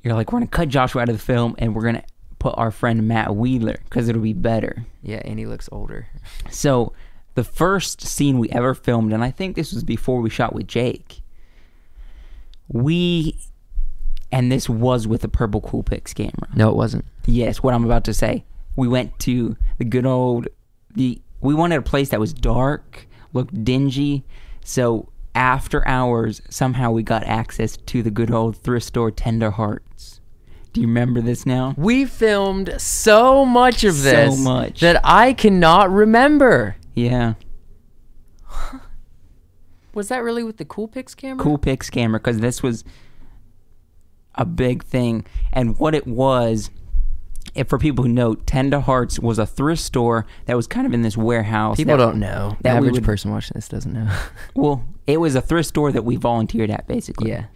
you're 0.03 0.15
like, 0.15 0.33
we're 0.33 0.41
gonna 0.41 0.49
cut 0.49 0.69
Joshua 0.69 1.03
out 1.03 1.09
of 1.09 1.17
the 1.17 1.23
film, 1.23 1.55
and 1.59 1.75
we're 1.75 1.85
gonna 1.85 2.05
put 2.39 2.55
our 2.57 2.71
friend 2.71 3.07
Matt 3.07 3.37
Wheeler 3.37 3.79
because 3.85 4.09
it'll 4.09 4.23
be 4.23 4.33
better. 4.33 4.85
Yeah, 5.03 5.23
and 5.25 5.39
he 5.39 5.47
looks 5.47 5.69
older. 5.73 6.09
So 6.51 6.93
the 7.35 7.45
first 7.45 8.03
scene 8.03 8.39
we 8.39 8.51
ever 8.51 8.75
filmed, 8.75 9.13
and 9.13 9.23
I 9.25 9.31
think 9.31 9.57
this 9.57 9.73
was 9.73 9.85
before 9.85 10.21
we 10.21 10.31
shot 10.31 10.55
with 10.55 10.67
Jake. 10.67 11.21
We, 12.69 13.39
and 14.31 14.51
this 14.51 14.69
was 14.69 15.07
with 15.07 15.23
a 15.25 15.29
Purple 15.29 15.61
Coolpix 15.61 16.15
camera. 16.15 16.49
No, 16.55 16.69
it 16.71 16.77
wasn't. 16.77 17.05
Yes, 17.27 17.63
what 17.63 17.75
I'm 17.75 17.85
about 17.85 18.05
to 18.05 18.15
say. 18.15 18.45
We 18.77 18.89
went 18.89 19.19
to 19.21 19.57
the 19.79 19.85
good 19.85 20.07
old 20.07 20.49
the 20.95 21.21
we 21.41 21.55
wanted 21.55 21.77
a 21.77 21.83
place 21.83 22.11
that 22.11 22.21
was 22.21 22.33
dark, 22.33 23.07
looked 23.33 23.65
dingy. 23.65 24.25
So 24.65 25.09
after 25.35 25.87
hours, 25.89 26.43
somehow 26.51 26.91
we 26.91 27.03
got 27.03 27.25
access 27.25 27.77
to 27.77 28.03
the 28.03 28.11
good 28.11 28.31
old 28.31 28.57
thrift 28.57 28.87
store 28.87 29.11
Tender 29.11 29.51
Hearts. 29.51 30.21
Do 30.73 30.81
you 30.81 30.87
remember 30.87 31.21
this 31.21 31.45
now? 31.45 31.75
We 31.77 32.05
filmed 32.07 32.75
so 32.79 33.45
much 33.45 33.85
of 33.85 34.03
this 34.03 34.37
So 34.37 34.43
much. 34.43 34.81
that 34.81 35.01
I 35.05 35.33
cannot 35.35 35.91
remember. 35.91 36.77
Yeah, 36.95 37.35
Was 39.95 40.09
that 40.09 40.23
really 40.23 40.43
with 40.43 40.57
the 40.57 40.65
Coolpix 40.65 41.15
camera? 41.17 41.45
Coolpix 41.45 41.91
camera 41.91 42.19
because 42.19 42.39
this 42.39 42.63
was 42.63 42.85
a 44.35 44.47
big 44.47 44.83
thing. 44.85 45.27
And 45.53 45.79
what 45.79 45.95
it 45.95 46.07
was, 46.07 46.71
if 47.55 47.69
for 47.69 47.79
people 47.79 48.05
who 48.05 48.11
know, 48.11 48.35
Tender 48.35 48.81
Hearts 48.81 49.19
was 49.19 49.39
a 49.39 49.45
thrift 49.45 49.83
store 49.83 50.25
that 50.47 50.57
was 50.57 50.67
kind 50.67 50.87
of 50.87 50.95
in 50.95 51.03
this 51.03 51.17
warehouse. 51.17 51.77
People 51.77 51.99
that- 51.99 52.03
don't 52.05 52.19
know. 52.19 52.57
The 52.63 52.71
average 52.71 52.93
would- 52.93 53.05
person 53.05 53.31
watching 53.31 53.53
this 53.55 53.69
doesn't 53.69 53.93
know. 53.93 54.09
Well, 54.55 54.83
it 55.07 55.19
was 55.19 55.35
a 55.35 55.41
thrift 55.41 55.69
store 55.69 55.91
that 55.93 56.05
we 56.05 56.17
volunteered 56.17 56.71
at, 56.71 56.87
basically. 56.87 57.31
yeah. 57.31 57.47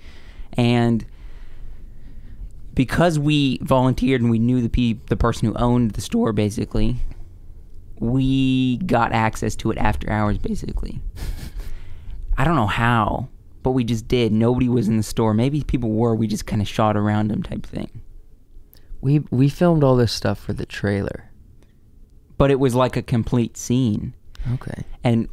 and 0.54 1.04
because 2.74 3.18
we 3.18 3.58
volunteered 3.62 4.20
and 4.20 4.30
we 4.30 4.38
knew 4.38 4.60
the 4.60 4.68
pe- 4.68 5.00
the 5.08 5.16
person 5.16 5.48
who 5.48 5.54
owned 5.54 5.92
the 5.92 6.00
store 6.00 6.32
basically 6.32 6.96
we 7.98 8.76
got 8.78 9.12
access 9.12 9.56
to 9.56 9.70
it 9.70 9.78
after 9.78 10.10
hours 10.10 10.36
basically 10.36 11.00
i 12.36 12.44
don't 12.44 12.56
know 12.56 12.66
how 12.66 13.28
but 13.62 13.70
we 13.70 13.82
just 13.82 14.06
did 14.06 14.30
nobody 14.32 14.68
was 14.68 14.88
in 14.88 14.98
the 14.98 15.02
store 15.02 15.32
maybe 15.32 15.62
people 15.62 15.90
were 15.90 16.14
we 16.14 16.26
just 16.26 16.44
kind 16.46 16.60
of 16.60 16.68
shot 16.68 16.96
around 16.96 17.28
them 17.28 17.42
type 17.42 17.64
thing 17.64 18.02
We 19.00 19.20
we 19.30 19.48
filmed 19.48 19.82
all 19.82 19.96
this 19.96 20.12
stuff 20.12 20.38
for 20.38 20.52
the 20.52 20.66
trailer. 20.66 21.30
but 22.36 22.50
it 22.50 22.60
was 22.60 22.74
like 22.74 22.96
a 22.96 23.02
complete 23.02 23.56
scene 23.56 24.12
Okay. 24.52 24.84
and 25.02 25.28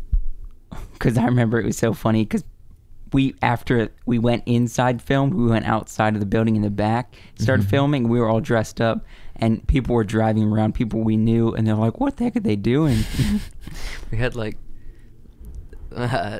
because 0.93 1.17
I 1.17 1.25
remember 1.25 1.59
it 1.59 1.65
was 1.65 1.77
so 1.77 1.93
funny 1.93 2.23
because 2.23 2.43
we 3.11 3.35
after 3.41 3.89
we 4.05 4.17
went 4.19 4.43
inside 4.45 5.01
filmed, 5.01 5.33
we 5.33 5.45
went 5.45 5.65
outside 5.65 6.15
of 6.15 6.19
the 6.19 6.25
building 6.25 6.55
in 6.55 6.61
the 6.63 6.69
back, 6.71 7.15
started 7.39 7.67
filming. 7.67 8.09
We 8.09 8.19
were 8.19 8.27
all 8.27 8.41
dressed 8.41 8.81
up, 8.81 9.05
and 9.35 9.65
people 9.67 9.93
were 9.95 10.03
driving 10.03 10.51
around, 10.51 10.73
people 10.73 11.01
we 11.01 11.15
knew, 11.17 11.53
and 11.53 11.67
they're 11.67 11.75
like, 11.75 11.99
"What 11.99 12.17
the 12.17 12.23
heck 12.25 12.35
are 12.35 12.39
they 12.41 12.55
doing?" 12.55 13.03
We 14.11 14.17
had 14.17 14.35
like 14.35 14.57
uh, 15.95 16.39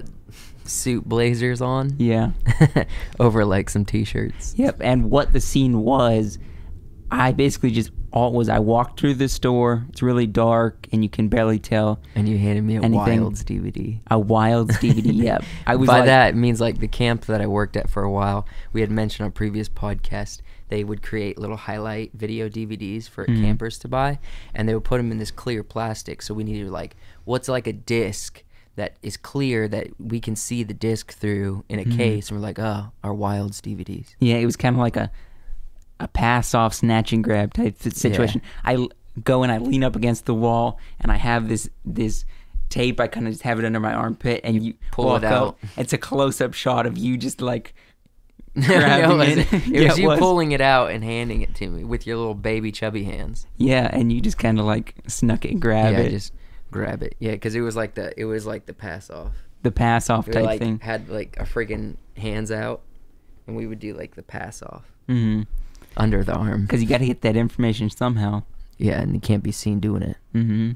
suit 0.66 1.06
blazers 1.06 1.62
on. 1.62 1.96
yeah, 1.98 2.32
Over 3.20 3.46
like 3.46 3.70
some 3.70 3.86
t-shirts. 3.86 4.54
yep. 4.58 4.78
And 4.82 5.10
what 5.10 5.34
the 5.34 5.40
scene 5.42 5.82
was, 5.82 6.38
I 7.12 7.32
basically 7.32 7.72
just 7.72 7.92
all 8.14 8.28
it 8.30 8.34
was 8.36 8.48
I 8.48 8.60
walked 8.60 9.00
through 9.00 9.16
the 9.16 9.28
store. 9.28 9.86
It's 9.90 10.02
really 10.04 10.28
dark, 10.28 10.88
and 10.92 11.04
you 11.04 11.10
can 11.10 11.28
barely 11.30 11.58
tell. 11.60 12.00
And 12.16 12.30
you 12.30 12.38
handed 12.38 12.64
me 12.64 12.76
a 12.78 12.82
Anything- 12.82 13.22
Wilds 13.22 13.44
DVD. 13.44 14.00
A 14.12 14.20
wild 14.20 14.70
DVD. 14.74 15.12
yep. 15.24 15.44
I 15.68 15.76
was 15.76 15.88
By 15.88 15.98
like, 16.00 16.06
that 16.06 16.30
it 16.30 16.36
means 16.38 16.62
like 16.62 16.80
the 16.80 16.88
camp 16.88 17.26
that 17.26 17.42
I 17.42 17.48
worked 17.48 17.76
at 17.76 17.90
for 17.90 18.04
a 18.04 18.12
while. 18.12 18.46
We 18.72 18.82
had 18.82 18.92
mentioned 18.92 19.26
on 19.26 19.32
previous 19.32 19.68
podcast 19.68 20.42
they 20.70 20.84
would 20.84 21.02
create 21.04 21.38
little 21.38 21.58
highlight 21.58 22.12
video 22.14 22.50
DVDs 22.50 23.08
for 23.10 23.26
Mhm. 23.26 23.42
campers 23.42 23.78
to 23.80 23.88
buy, 23.88 24.20
and 24.56 24.70
they 24.70 24.74
would 24.76 24.84
put 24.84 24.98
them 24.98 25.12
in 25.12 25.18
this 25.18 25.32
clear 25.32 25.64
plastic. 25.64 26.22
So 26.22 26.34
we 26.34 26.44
needed 26.44 26.70
like 26.70 26.96
what's 27.26 27.50
like 27.50 27.68
a 27.68 27.74
disc 27.74 28.44
that 28.76 28.96
is 29.04 29.18
clear 29.18 29.68
that 29.68 29.88
we 30.00 30.20
can 30.20 30.36
see 30.36 30.64
the 30.64 30.74
disc 30.74 31.14
through 31.14 31.64
in 31.70 31.80
a 31.80 31.84
Mhm. 31.86 31.96
case, 31.98 32.30
and 32.30 32.40
we're 32.40 32.44
like, 32.48 32.58
oh, 32.60 32.92
our 33.04 33.14
Wilds 33.14 33.62
DVDs. 33.62 34.16
Yeah, 34.20 34.36
it 34.38 34.46
was 34.46 34.56
kind 34.56 34.76
of 34.76 34.80
like 34.80 34.96
a 34.98 35.12
a 36.00 36.08
pass 36.08 36.54
off 36.54 36.74
snatch 36.74 37.14
and 37.14 37.24
grab 37.24 37.54
type 37.54 37.78
situation. 37.82 38.42
I 38.64 38.88
go 39.24 39.44
and 39.44 39.52
I 39.52 39.58
lean 39.60 39.84
up 39.84 39.96
against 39.96 40.26
the 40.26 40.34
wall 40.34 40.80
and 41.00 41.12
I 41.12 41.16
have 41.18 41.48
this 41.50 41.70
this 41.86 42.26
tape. 42.70 43.00
I 43.00 43.08
kind 43.08 43.28
of 43.28 43.34
just 43.34 43.44
have 43.44 43.60
it 43.60 43.66
under 43.66 43.80
my 43.80 43.94
armpit 43.94 44.42
and 44.44 44.64
you 44.64 44.74
pull 44.92 45.16
it 45.16 45.24
out. 45.24 45.48
up. 45.50 45.60
It's 45.78 45.94
a 45.94 45.98
close 45.98 46.42
up 46.42 46.54
shot 46.54 46.86
of 46.86 46.98
you 46.98 47.18
just 47.18 47.42
like 47.42 47.74
No, 48.56 48.68
grabbing 48.68 49.22
it, 49.22 49.38
it. 49.40 49.52
was, 49.52 49.54
it 49.54 49.68
Yeah, 49.68 49.88
was 49.90 49.98
it 49.98 50.02
you 50.02 50.08
was. 50.10 50.20
pulling 50.20 50.52
it 50.52 50.62
out 50.62 50.92
and 50.92 51.04
handing 51.04 51.42
it 51.42 51.56
to 51.56 51.68
me 51.70 51.84
with 51.84 52.06
your 52.06 52.18
little 52.18 52.36
baby 52.36 52.72
chubby 52.72 53.04
hands. 53.04 53.48
yeah, 53.58 53.90
and 53.92 54.12
you 54.12 54.22
just 54.22 54.38
kind 54.38 54.60
of 54.60 54.66
like 54.66 54.96
snuck 55.08 55.46
it 55.46 55.52
and 55.52 55.62
grab 55.62 55.94
yeah, 55.94 56.00
it. 56.02 56.10
just 56.12 56.34
grab 56.72 57.02
it. 57.04 57.16
Yeah, 57.20 57.32
because 57.32 57.56
it 57.56 57.62
was 57.62 57.76
like 57.76 57.96
the 57.96 58.14
it 58.20 58.26
was 58.26 58.46
like 58.46 58.66
the 58.66 58.74
pass 58.74 59.10
off. 59.10 59.34
the 59.64 59.72
pass 59.72 60.10
off 60.10 60.30
type 60.30 60.44
like 60.46 60.60
thing. 60.60 60.80
had 60.80 61.10
like 61.10 61.36
a 61.40 61.44
friggin' 61.44 61.96
hands 62.18 62.52
out, 62.52 62.82
and 63.48 63.56
we 63.56 63.66
would 63.68 63.80
do 63.80 63.94
like 63.96 64.16
the 64.16 64.24
pass 64.24 64.62
off 64.64 64.84
Mm-hmm. 65.10 65.42
Under 65.98 66.24
the 66.24 66.34
arm. 66.34 66.64
Because 66.64 66.82
you 66.82 66.88
got 66.90 67.00
to 67.00 67.06
get 67.06 67.22
that 67.22 67.36
information 67.36 67.90
somehow. 67.90 68.44
Yeah, 68.78 69.00
and 69.02 69.14
you 69.14 69.20
can't 69.22 69.44
be 69.44 69.52
seen 69.52 69.80
doing 69.80 70.02
it. 70.04 70.18
Mm-hmm. 70.34 70.72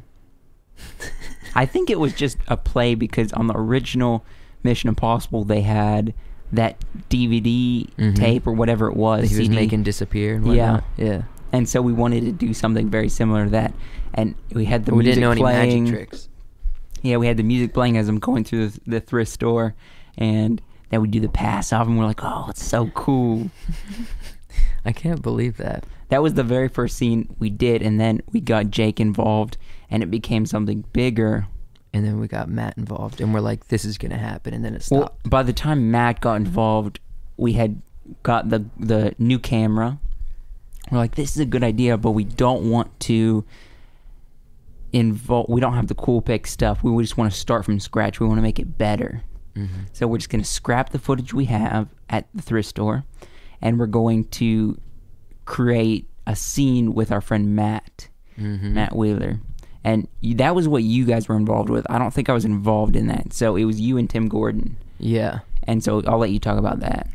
I 1.56 1.66
think 1.66 1.90
it 1.90 2.00
was 2.00 2.14
just 2.14 2.38
a 2.48 2.56
play 2.58 2.94
because 2.96 3.34
on 3.34 3.48
the 3.48 3.58
original 3.58 4.24
Mission 4.64 4.90
Impossible 4.90 5.44
they 5.44 5.62
had 5.62 6.14
that 6.52 6.78
DVD 7.10 7.88
Mhm. 7.98 8.16
tape 8.16 8.46
or 8.48 8.54
whatever 8.54 8.88
it 8.88 8.96
was. 8.96 9.22
That 9.24 9.36
he 9.36 9.40
was 9.40 9.50
making 9.50 9.84
disappear. 9.84 10.36
And 10.36 10.54
Yeah. 10.54 10.82
yeah. 10.98 11.24
and 11.52 11.68
so 11.68 11.82
we 11.82 11.94
wanted 11.94 12.22
to 12.26 12.32
do 12.32 12.54
something 12.54 12.90
very 12.90 13.10
similar 13.10 13.46
to 13.46 13.50
that. 13.52 13.74
And 14.14 14.36
we 14.54 14.66
had 14.66 14.86
the 14.86 14.92
we 14.94 15.04
music 15.04 15.16
didn't 15.16 15.22
know 15.24 15.32
any 15.32 15.42
playing. 15.42 15.84
magic 15.86 15.96
tricks. 15.98 16.30
Yeah, 17.02 17.18
we 17.18 17.28
had 17.28 17.38
the 17.38 17.44
music 17.44 17.74
playing 17.74 17.98
as 17.98 18.08
I'm 18.10 18.20
going 18.20 18.44
through 18.44 18.70
the, 18.70 18.80
the 18.88 19.00
thrift 19.00 19.32
store, 19.32 19.76
and 20.18 20.62
then 20.90 21.02
we 21.02 21.08
do 21.08 21.20
the 21.20 21.30
pass 21.30 21.72
off, 21.72 21.86
and 21.88 21.98
we're 21.98 22.06
like, 22.06 22.24
"Oh, 22.24 22.48
it's 22.50 22.64
so 22.64 22.88
cool." 22.96 23.50
I 24.86 24.92
can't 24.92 25.22
believe 25.22 25.58
that. 25.58 25.86
That 26.10 26.22
was 26.24 26.36
the 26.36 26.44
very 26.44 26.68
first 26.70 26.98
scene 26.98 27.36
we 27.40 27.50
did, 27.50 27.82
and 27.82 28.00
then 28.00 28.22
we 28.32 28.40
got 28.40 28.70
Jake 28.72 29.00
involved, 29.00 29.58
and 29.90 30.02
it 30.04 30.12
became 30.12 30.46
something 30.46 30.84
bigger. 30.94 31.48
And 31.94 32.06
then 32.06 32.20
we 32.20 32.28
got 32.28 32.50
Matt 32.50 32.78
involved, 32.78 33.20
and 33.22 33.34
we're 33.34 33.40
like, 33.40 33.68
"This 33.68 33.84
is 33.86 33.98
gonna 33.98 34.18
happen," 34.18 34.54
and 34.54 34.64
then 34.64 34.76
it 34.76 34.84
stopped. 34.84 35.00
Well, 35.02 35.30
by 35.30 35.44
the 35.44 35.54
time 35.54 35.90
Matt 35.92 36.22
got 36.22 36.36
involved, 36.36 37.00
we 37.38 37.54
had 37.54 37.82
got 38.24 38.50
the 38.50 38.66
the 38.80 39.16
new 39.18 39.40
camera. 39.40 40.00
We're 40.92 41.00
like, 41.00 41.16
this 41.16 41.32
is 41.36 41.42
a 41.42 41.46
good 41.46 41.64
idea, 41.64 41.98
but 41.98 42.12
we 42.12 42.24
don't 42.24 42.70
want 42.70 42.98
to 43.02 43.44
involve. 44.94 45.50
We 45.50 45.60
don't 45.60 45.74
have 45.74 45.88
the 45.88 45.96
cool 45.96 46.22
pick 46.22 46.48
stuff. 46.48 46.84
We 46.84 47.04
just 47.04 47.18
want 47.18 47.32
to 47.32 47.38
start 47.38 47.66
from 47.66 47.80
scratch. 47.80 48.20
We 48.20 48.28
want 48.28 48.38
to 48.38 48.42
make 48.42 48.60
it 48.60 48.78
better. 48.78 49.24
Mhm. 49.56 49.68
So 49.92 50.08
we're 50.08 50.18
just 50.20 50.30
going 50.30 50.42
to 50.44 50.50
scrap 50.50 50.92
the 50.92 51.00
footage 51.00 51.34
we 51.34 51.46
have 51.46 51.90
at 52.10 52.28
the 52.34 52.42
thrift 52.42 52.70
store, 52.70 53.04
and 53.62 53.80
we're 53.80 53.86
going 53.88 54.26
to 54.26 54.80
create 55.46 56.08
a 56.26 56.36
scene 56.36 56.94
with 56.94 57.12
our 57.12 57.22
friend 57.22 57.56
Matt, 57.56 58.10
Mm-hmm. 58.38 58.74
Matt 58.76 58.96
Wheeler. 58.96 59.40
And 59.84 60.08
that 60.22 60.54
was 60.54 60.68
what 60.68 60.84
you 60.84 61.06
guys 61.06 61.28
were 61.28 61.36
involved 61.36 61.70
with. 61.72 61.90
I 61.90 61.98
don't 61.98 62.14
think 62.14 62.30
I 62.30 62.34
was 62.34 62.46
involved 62.46 62.96
in 62.96 63.08
that. 63.08 63.34
So 63.34 63.56
it 63.56 63.64
was 63.66 63.80
you 63.82 63.98
and 63.98 64.08
Tim 64.08 64.28
Gordon. 64.28 64.78
Yeah. 65.00 65.40
And 65.64 65.84
so 65.84 66.04
I'll 66.06 66.20
let 66.20 66.30
you 66.30 66.40
talk 66.40 66.60
about 66.60 66.80
that. 66.82 67.10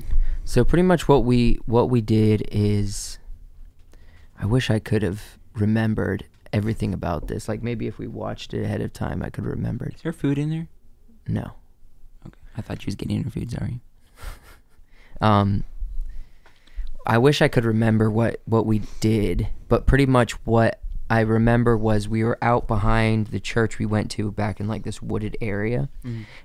So 0.44 0.64
pretty 0.64 0.82
much 0.82 1.06
what 1.06 1.24
we 1.24 1.58
what 1.66 1.90
we 1.90 2.00
did 2.00 2.42
is 2.50 3.18
I 4.40 4.46
wish 4.46 4.68
I 4.70 4.80
could 4.80 5.02
have 5.02 5.38
remembered 5.54 6.24
everything 6.52 6.92
about 6.92 7.28
this. 7.28 7.48
Like 7.48 7.62
maybe 7.62 7.86
if 7.86 7.98
we 7.98 8.08
watched 8.08 8.52
it 8.52 8.64
ahead 8.64 8.80
of 8.80 8.92
time 8.92 9.22
I 9.22 9.30
could 9.30 9.44
have 9.44 9.52
remembered. 9.52 9.94
Is 9.94 10.02
there 10.02 10.12
food 10.12 10.38
in 10.38 10.50
there? 10.50 10.66
No. 11.28 11.52
Okay. 12.26 12.40
I 12.56 12.62
thought 12.62 12.82
you 12.82 12.86
was 12.86 12.96
getting 12.96 13.22
her 13.22 13.30
food, 13.30 13.50
sorry. 13.52 13.80
Um 15.20 15.62
I 17.06 17.18
wish 17.18 17.42
I 17.42 17.48
could 17.48 17.64
remember 17.64 18.10
what 18.10 18.40
what 18.44 18.66
we 18.66 18.82
did, 19.00 19.48
but 19.68 19.86
pretty 19.86 20.06
much 20.06 20.32
what 20.46 20.80
I 21.10 21.20
remember 21.20 21.76
was 21.76 22.08
we 22.08 22.24
were 22.24 22.38
out 22.40 22.66
behind 22.66 23.26
the 23.28 23.40
church 23.40 23.78
we 23.78 23.84
went 23.86 24.10
to 24.12 24.30
back 24.32 24.60
in 24.60 24.68
like 24.68 24.82
this 24.84 25.02
wooded 25.02 25.36
area. 25.40 25.88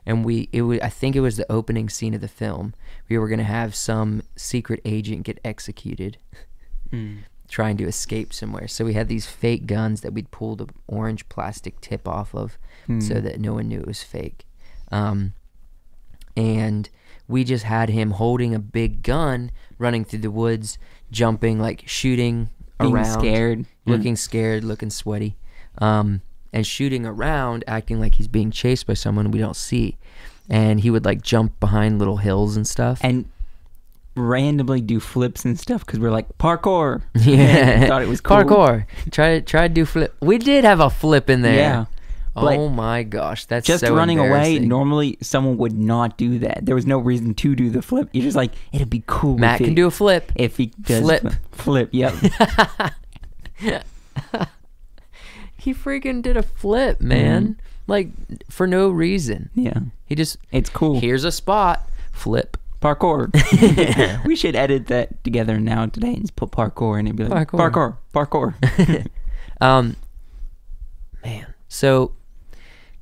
and 0.06 0.26
we 0.26 0.50
it 0.52 0.64
was 0.64 0.80
I 0.82 0.90
think 0.90 1.16
it 1.16 1.22
was 1.22 1.38
the 1.38 1.50
opening 1.52 1.90
scene 1.90 2.14
of 2.14 2.22
the 2.22 2.28
film. 2.28 2.74
We 3.10 3.18
were 3.18 3.28
gonna 3.30 3.44
have 3.44 3.76
some 3.76 4.24
secret 4.36 4.82
agent 4.84 5.24
get 5.24 5.40
executed, 5.46 6.18
Mm. 6.92 7.20
trying 7.50 7.78
to 7.78 7.86
escape 7.88 8.34
somewhere. 8.34 8.68
So 8.68 8.84
we 8.84 8.94
had 8.94 9.08
these 9.08 9.26
fake 9.26 9.68
guns 9.68 10.02
that 10.02 10.14
we'd 10.14 10.32
pull 10.32 10.56
the 10.56 10.68
orange 10.88 11.28
plastic 11.30 11.80
tip 11.82 12.08
off 12.08 12.34
of, 12.36 12.58
so 12.88 13.16
Mm. 13.16 13.24
that 13.24 13.40
no 13.40 13.54
one 13.54 13.68
knew 13.70 13.80
it 13.80 13.88
was 13.88 14.04
fake. 14.04 14.46
Um, 14.92 15.34
and 16.36 16.90
we 17.28 17.44
just 17.44 17.64
had 17.66 17.90
him 17.90 18.12
holding 18.12 18.54
a 18.56 18.60
big 18.60 19.04
gun, 19.04 19.52
running 19.78 20.06
through 20.06 20.20
the 20.20 20.32
woods, 20.32 20.78
jumping, 21.12 21.60
like 21.60 21.84
shooting 21.86 22.50
Being 22.80 22.94
around, 22.96 23.20
scared. 23.20 23.66
looking 23.86 24.16
scared, 24.16 24.64
looking 24.64 24.90
sweaty, 24.90 25.36
um, 25.80 26.22
and 26.54 26.66
shooting 26.66 27.06
around, 27.06 27.64
acting 27.68 28.00
like 28.00 28.16
he's 28.16 28.28
being 28.28 28.52
chased 28.52 28.88
by 28.88 28.94
someone 28.94 29.32
we 29.32 29.40
don't 29.40 29.56
see. 29.56 29.98
And 30.50 30.80
he 30.80 30.90
would 30.90 31.04
like 31.04 31.22
jump 31.22 31.60
behind 31.60 32.00
little 32.00 32.18
hills 32.18 32.56
and 32.56 32.66
stuff. 32.68 33.00
and 33.04 33.26
randomly 34.16 34.82
do 34.82 35.00
flips 35.00 35.46
and 35.46 35.60
stuff 35.60 35.86
because 35.86 36.00
we're 36.00 36.10
like 36.12 36.38
parkour. 36.38 37.02
yeah, 37.16 37.86
thought 37.88 38.02
it 38.02 38.08
was 38.08 38.22
cool. 38.22 38.38
parkour. 38.38 38.86
Try 39.12 39.42
try 39.42 39.68
to 39.68 39.74
do 39.74 39.86
flip. 39.86 40.16
We 40.22 40.38
did 40.38 40.64
have 40.64 40.80
a 40.80 40.90
flip 40.90 41.30
in 41.30 41.42
there. 41.42 41.56
Yeah. 41.56 41.86
But 42.42 42.58
oh 42.58 42.70
my 42.70 43.04
gosh, 43.04 43.46
that's 43.46 43.66
just 43.66 43.84
so 43.86 43.96
running 43.96 44.20
away. 44.20 44.60
Normally, 44.60 45.18
someone 45.22 45.58
would 45.58 45.74
not 45.78 46.18
do 46.18 46.40
that. 46.40 46.66
There 46.66 46.76
was 46.76 46.86
no 46.86 47.00
reason 47.00 47.34
to 47.36 47.56
do 47.56 47.70
the 47.70 47.82
flip. 47.82 48.10
You're 48.14 48.24
just 48.24 48.38
like, 48.38 48.52
it'd 48.72 48.90
be 48.90 49.04
cool. 49.08 49.38
Matt 49.38 49.58
can 49.58 49.72
it- 49.72 49.76
do 49.76 49.88
a 49.88 49.92
flip. 49.92 50.32
if 50.36 50.58
he 50.58 50.68
does 50.82 51.02
Flip. 51.02 51.34
Flip. 51.52 51.90
Yep. 51.92 52.14
He 55.60 55.74
freaking 55.74 56.22
did 56.22 56.38
a 56.38 56.44
flip, 56.44 57.02
man. 57.02 57.44
Mm-hmm. 57.44 57.62
Like 57.88 58.10
for 58.50 58.68
no 58.68 58.90
reason. 58.90 59.50
yeah. 59.54 59.80
He 60.06 60.16
just 60.16 60.38
It's 60.52 60.70
cool. 60.70 61.00
here's 61.00 61.24
a 61.26 61.32
spot, 61.32 61.90
flip. 62.12 62.58
Parkour. 62.82 63.34
we 64.26 64.36
should 64.36 64.56
edit 64.56 64.88
that 64.88 65.24
together 65.24 65.60
now 65.60 65.88
today 65.88 66.14
and 66.14 66.22
just 66.22 66.36
put 66.36 66.52
parkour 66.52 67.00
and 67.00 67.08
it'd 67.08 67.18
be 67.18 67.26
like 67.26 67.50
Parkour. 67.50 67.98
parkour. 68.14 68.54
Parkour. 68.56 69.08
Um, 69.60 69.96
man. 71.26 71.54
So 71.68 72.12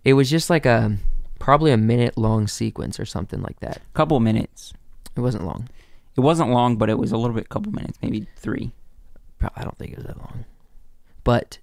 it 0.06 0.14
was 0.14 0.30
just 0.30 0.50
like 0.50 0.66
a 0.66 0.98
probably 1.40 1.72
a 1.72 1.78
minute 1.78 2.18
long 2.18 2.48
sequence 2.48 3.00
or 3.00 3.06
something 3.06 3.42
like 3.42 3.60
that. 3.60 3.82
couple 3.94 4.20
minutes. 4.22 4.72
It 5.18 5.20
wasn't 5.20 5.46
long. 5.46 5.68
It 6.16 6.22
wasn't 6.22 6.52
long, 6.52 6.78
but 6.78 6.90
it 6.90 6.98
was 6.98 7.12
a 7.12 7.18
little 7.18 7.36
bit. 7.36 7.50
Couple 7.50 7.72
minutes, 7.74 7.98
maybe 8.02 8.28
three. 8.38 8.72
Probably, 9.40 9.62
I 9.62 9.64
don't 9.64 9.78
think 9.78 9.92
it 9.92 9.98
was 9.98 10.06
that 10.06 10.18
long. 10.18 10.46
But 11.24 11.60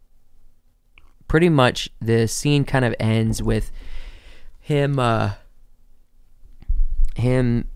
pretty 1.28 1.48
much 1.48 1.88
the 2.00 2.28
scene 2.28 2.64
kind 2.64 2.85
of 2.85 2.94
ends 3.00 3.42
with 3.42 3.72
him 4.61 4.98
uh 4.98 5.33
him 7.16 7.66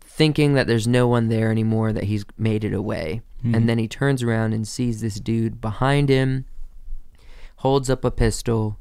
thinking 0.00 0.54
that 0.54 0.66
there's 0.66 0.86
no 0.88 1.06
one 1.06 1.28
there 1.28 1.50
anymore 1.50 1.92
that 1.92 2.04
he's 2.04 2.24
made 2.36 2.64
it 2.64 2.72
away. 2.74 3.22
Mhm. 3.44 3.56
And 3.56 3.68
then 3.68 3.78
he 3.78 3.88
turns 3.88 4.22
around 4.22 4.52
and 4.52 4.66
sees 4.66 5.00
this 5.00 5.18
dude 5.20 5.60
behind 5.60 6.08
him 6.08 6.44
holds 7.56 7.88
up 7.88 8.04
a 8.04 8.10
pistol 8.10 8.78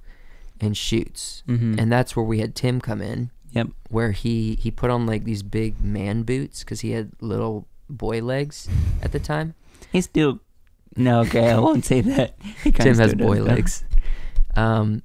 and 0.62 0.78
shoots. 0.78 1.43
Mhm. 1.47 1.78
And 1.80 1.91
that's 1.91 2.15
where 2.15 2.24
we 2.26 2.39
had 2.39 2.56
Tim 2.56 2.80
come 2.80 3.02
in 3.02 3.32
Yep. 3.52 3.67
where 3.89 4.12
he 4.12 4.56
he 4.56 4.71
put 4.71 4.89
on 4.89 5.06
like 5.06 5.24
these 5.26 5.43
big 5.43 5.82
man 5.82 6.24
boots 6.24 6.63
cuz 6.63 6.80
he 6.82 6.91
had 6.91 7.12
little 7.19 7.67
boy 7.89 8.21
legs 8.21 8.69
at 9.02 9.12
the 9.12 9.19
time. 9.19 9.54
He 9.91 10.00
still. 10.02 10.39
No, 10.95 11.21
okay, 11.21 11.50
I 11.52 11.60
won't 11.60 11.84
say 11.86 12.02
that. 12.02 12.36
Tim 12.63 12.97
has 12.97 13.13
boy 13.15 13.41
legs. 13.41 13.84
Um, 14.56 15.04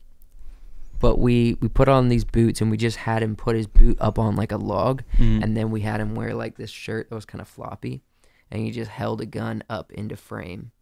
but 0.99 1.19
we 1.19 1.57
we 1.61 1.69
put 1.69 1.88
on 1.88 2.09
these 2.09 2.25
boots 2.25 2.61
and 2.61 2.71
we 2.71 2.77
just 2.77 2.97
had 2.99 3.23
him 3.23 3.37
put 3.37 3.55
his 3.57 3.66
boot 3.66 3.97
up 4.01 4.19
on 4.19 4.35
like 4.37 4.51
a 4.53 4.57
log, 4.57 5.03
Mm. 5.19 5.42
and 5.42 5.57
then 5.57 5.71
we 5.71 5.81
had 5.83 6.01
him 6.01 6.14
wear 6.14 6.35
like 6.35 6.57
this 6.57 6.71
shirt 6.71 7.09
that 7.09 7.14
was 7.14 7.25
kind 7.25 7.40
of 7.42 7.49
floppy, 7.49 8.03
and 8.51 8.62
he 8.62 8.71
just 8.71 8.90
held 8.90 9.21
a 9.21 9.27
gun 9.27 9.62
up 9.69 9.92
into 9.92 10.16
frame, 10.16 10.73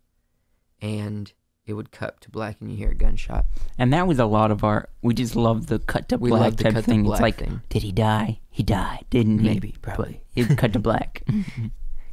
and 0.81 1.33
it 1.67 1.73
would 1.75 1.91
cut 1.91 2.21
to 2.21 2.31
black 2.31 2.57
and 2.61 2.71
you 2.71 2.77
hear 2.77 2.91
a 2.91 2.95
gunshot. 2.95 3.47
And 3.79 3.93
that 3.93 4.07
was 4.07 4.19
a 4.19 4.27
lot 4.27 4.51
of 4.51 4.63
our. 4.65 4.89
We 5.03 5.15
just 5.15 5.35
love 5.37 5.67
the 5.69 5.79
cut 5.79 6.09
to 6.11 6.19
We 6.19 6.31
black 6.31 6.57
type 6.57 6.75
thing. 6.85 7.05
black 7.05 7.17
it's 7.19 7.23
like, 7.23 7.37
thing. 7.39 7.63
did 7.71 7.83
he 7.83 7.93
die? 7.93 8.41
He 8.51 8.63
died, 8.63 9.05
didn't 9.11 9.39
he? 9.41 9.49
Maybe, 9.49 9.75
probably. 9.83 10.23
It 10.37 10.57
cut 10.59 10.73
to 10.75 10.79
black. 10.79 11.23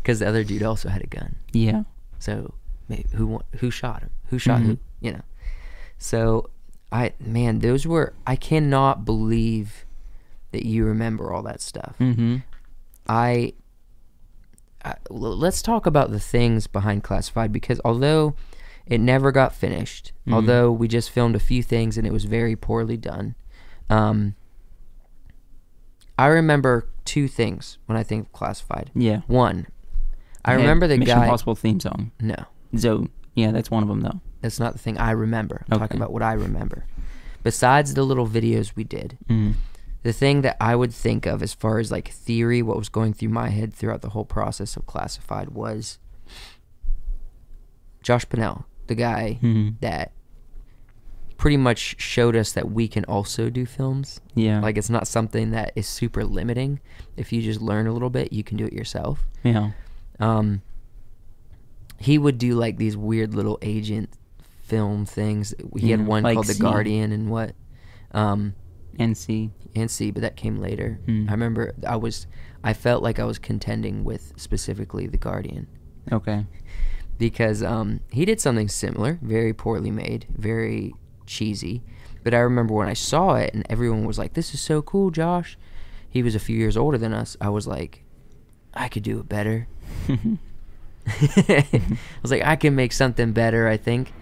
Because 0.01 0.17
the 0.17 0.27
other 0.27 0.43
dude 0.43 0.63
also 0.63 0.89
had 0.89 1.03
a 1.03 1.07
gun. 1.07 1.35
yeah. 1.51 1.83
So 2.17 2.55
maybe 2.89 3.05
who 3.13 3.39
who 3.57 3.69
shot 3.69 4.01
him? 4.01 4.09
Who 4.29 4.39
shot 4.39 4.61
who? 4.61 4.73
Mhm. 4.73 4.79
You 4.99 5.11
know. 5.11 5.21
So 5.99 6.49
I 6.91 7.13
man, 7.19 7.59
those 7.59 7.85
were 7.85 8.13
I 8.25 8.35
cannot 8.35 9.05
believe 9.05 9.85
that 10.53 10.65
you 10.65 10.85
remember 10.85 11.31
all 11.31 11.43
that 11.43 11.61
stuff. 11.61 11.95
Mm-hmm. 11.99 12.37
I, 13.07 13.53
I 14.83 14.95
let's 15.11 15.61
talk 15.61 15.85
about 15.85 16.09
the 16.09 16.19
things 16.19 16.65
behind 16.65 17.03
classified 17.03 17.51
because 17.51 17.79
although 17.85 18.33
it 18.91 18.99
never 18.99 19.31
got 19.31 19.55
finished, 19.55 20.11
Mhm. 20.27 20.33
although 20.33 20.71
we 20.71 20.87
just 20.87 21.09
filmed 21.09 21.35
a 21.35 21.39
few 21.39 21.63
things 21.63 21.97
and 21.97 22.05
it 22.05 22.11
was 22.13 22.25
very 22.25 22.55
poorly 22.55 22.97
done, 22.97 23.33
um, 23.89 24.35
I 26.19 26.27
remember 26.27 26.87
two 27.05 27.27
things 27.27 27.77
when 27.87 27.97
I 27.97 28.03
think 28.03 28.25
of 28.27 28.31
classified. 28.33 28.91
Yeah. 28.93 29.21
One, 29.27 29.65
I 30.45 30.53
remember 30.53 30.87
the 30.87 30.97
Mission 30.97 31.15
guy. 31.17 31.23
Impossible 31.23 31.55
theme 31.55 31.79
song. 31.79 32.11
No, 32.19 32.35
So 32.75 33.07
yeah, 33.33 33.51
that's 33.51 33.71
one 33.71 33.81
of 33.81 33.89
them 33.89 34.01
though. 34.01 34.19
that's 34.41 34.59
not 34.59 34.73
the 34.73 34.79
thing 34.79 34.97
I 34.97 35.11
remember. 35.11 35.63
I'm 35.69 35.79
talking 35.79 35.97
about 35.97 36.11
what 36.11 36.21
I 36.21 36.33
remember. 36.33 36.85
Besides 37.43 37.93
the 37.95 38.03
little 38.03 38.27
videos 38.27 38.75
we 38.75 38.83
did, 38.83 39.17
Mm. 39.29 39.53
the 40.03 40.13
thing 40.13 40.41
that 40.41 40.57
I 40.59 40.75
would 40.75 40.93
think 40.93 41.25
of 41.25 41.41
as 41.41 41.53
far 41.53 41.79
as 41.79 41.91
like 41.91 42.09
theory, 42.09 42.61
what 42.61 42.77
was 42.77 42.89
going 42.89 43.13
through 43.13 43.29
my 43.29 43.49
head 43.49 43.73
throughout 43.73 44.01
the 44.01 44.09
whole 44.09 44.25
process 44.25 44.75
of 44.75 44.85
classified 44.85 45.49
was 45.51 45.97
Josh 48.03 48.25
Pinnell, 48.27 48.65
the 48.91 48.95
guy 48.95 49.39
Mhm. 49.41 49.75
that 49.79 50.11
pretty 51.37 51.57
much 51.57 51.95
showed 51.99 52.35
us 52.35 52.51
that 52.51 52.69
we 52.71 52.87
can 52.87 53.03
also 53.05 53.49
do 53.49 53.65
films. 53.65 54.19
Yeah. 54.35 54.59
Like 54.61 54.77
it's 54.77 54.89
not 54.89 55.07
something 55.07 55.51
that 55.51 55.71
is 55.75 55.87
super 55.87 56.23
limiting. 56.25 56.79
If 57.17 57.31
you 57.33 57.41
just 57.41 57.61
learn 57.61 57.87
a 57.87 57.93
little 57.93 58.09
bit, 58.11 58.31
you 58.33 58.43
can 58.43 58.57
do 58.57 58.65
it 58.65 58.73
yourself. 58.73 59.25
yeah. 59.43 59.71
Um, 60.19 60.61
he 61.97 62.17
would 62.17 62.37
do 62.37 62.53
like 62.55 62.77
these 62.77 62.95
weird 62.97 63.33
little 63.33 63.57
agent 63.61 64.09
film 64.61 65.05
things. 65.05 65.53
He 65.77 65.87
Yeah, 65.89 65.97
had 65.97 66.05
one 66.07 66.23
like 66.23 66.35
called 66.35 66.47
The 66.47 66.55
Guardian 66.55 67.11
and 67.11 67.29
what, 67.29 67.55
um, 68.11 68.53
And 68.99 69.15
see. 69.17 69.49
and 69.75 69.89
C, 69.89 70.11
but 70.11 70.21
that 70.21 70.35
came 70.35 70.57
later. 70.57 70.99
Mm. 71.07 71.27
I 71.29 71.31
remember 71.31 71.73
I 71.87 71.95
was, 71.95 72.27
I 72.63 72.73
felt 72.73 73.01
like 73.01 73.19
I 73.19 73.23
was 73.25 73.39
contending 73.39 74.03
with 74.03 74.33
specifically 74.35 75.07
The 75.07 75.17
Guardian 75.17 75.67
Okay. 76.11 76.45
Because 77.21 77.61
um, 77.61 77.99
he 78.11 78.25
did 78.25 78.41
something 78.41 78.67
similar, 78.67 79.19
very 79.21 79.53
poorly 79.53 79.91
made, 79.91 80.25
very 80.35 80.93
cheesy. 81.27 81.83
But 82.23 82.33
I 82.33 82.39
remember 82.39 82.73
when 82.73 82.87
I 82.89 82.93
saw 82.93 83.35
it 83.35 83.53
and 83.53 83.63
everyone 83.69 84.05
was 84.05 84.17
like, 84.17 84.33
"This 84.33 84.53
is 84.53 84.59
so 84.59 84.81
cool, 84.81 85.11
Josh." 85.11 85.57
He 86.09 86.23
was 86.23 86.35
a 86.35 86.39
few 86.39 86.57
years 86.57 86.75
older 86.75 86.97
than 86.97 87.13
us. 87.13 87.37
I 87.39 87.49
was 87.49 87.67
like, 87.67 88.03
"I 88.73 88.89
could 88.89 89.03
do 89.03 89.19
it 89.19 89.29
better." 89.29 89.67
I 91.07 91.97
was 92.21 92.31
like, 92.31 92.43
I 92.45 92.55
can 92.55 92.75
make 92.75 92.91
something 92.93 93.31
better, 93.31 93.67
I 93.67 93.77
think. 93.77 94.13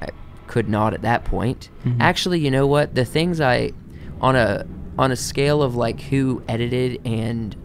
I 0.00 0.08
could 0.46 0.68
not 0.68 0.92
at 0.94 1.02
that 1.02 1.24
point. 1.24 1.70
Mhm. 1.84 1.96
Actually, 2.00 2.40
you 2.40 2.50
know 2.50 2.66
what? 2.66 2.94
The 2.94 3.04
things 3.04 3.40
I 3.40 3.72
on 4.20 4.36
a 4.36 4.66
on 4.98 5.10
a 5.10 5.16
scale 5.16 5.62
of 5.62 5.74
like 5.74 6.00
who 6.00 6.42
edited 6.48 7.00
and 7.06 7.56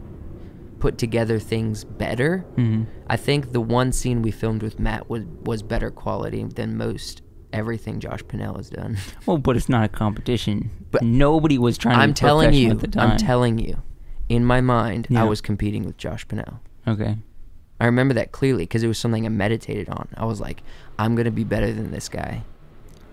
put 0.78 0.98
together 0.98 1.38
things 1.38 1.84
better, 1.84 2.44
Mhm. 2.56 2.86
I 3.08 3.16
think 3.16 3.52
the 3.52 3.60
one 3.60 3.92
scene 3.92 4.22
we 4.22 4.30
filmed 4.30 4.62
with 4.62 4.78
Matt 4.78 5.08
was 5.10 5.24
was 5.44 5.62
better 5.62 5.90
quality 5.90 6.44
than 6.44 6.76
most 6.76 7.22
everything 7.52 7.98
Josh 7.98 8.22
Pinnell 8.24 8.56
has 8.56 8.68
done. 8.70 8.96
Well, 9.26 9.38
but 9.38 9.56
it's 9.56 9.68
not 9.68 9.84
a 9.84 9.88
competition. 9.88 10.70
But 10.90 11.02
nobody 11.02 11.58
was 11.58 11.78
trying 11.78 11.96
to 11.96 12.02
I'm 12.02 12.14
telling 12.14 12.52
you, 12.52 12.70
at 12.70 12.80
the 12.80 12.88
time. 12.88 13.10
I'm 13.12 13.16
telling 13.16 13.58
you, 13.58 13.82
in 14.28 14.44
my 14.44 14.60
mind, 14.60 15.06
Yeah. 15.10 15.22
I 15.22 15.24
was 15.24 15.40
competing 15.40 15.84
with 15.84 15.96
Josh 15.96 16.26
Pinnell. 16.26 16.58
Okay. 16.86 17.16
I 17.80 17.86
remember 17.86 18.12
that 18.14 18.32
clearly 18.32 18.64
because 18.64 18.82
it 18.82 18.88
was 18.88 18.98
something 18.98 19.24
I 19.24 19.28
meditated 19.30 19.88
on. 19.88 20.08
I 20.16 20.24
was 20.26 20.40
like, 20.40 20.62
I'm 20.98 21.14
gonna 21.14 21.30
be 21.30 21.44
better 21.44 21.72
than 21.72 21.90
this 21.90 22.08
guy. 22.08 22.42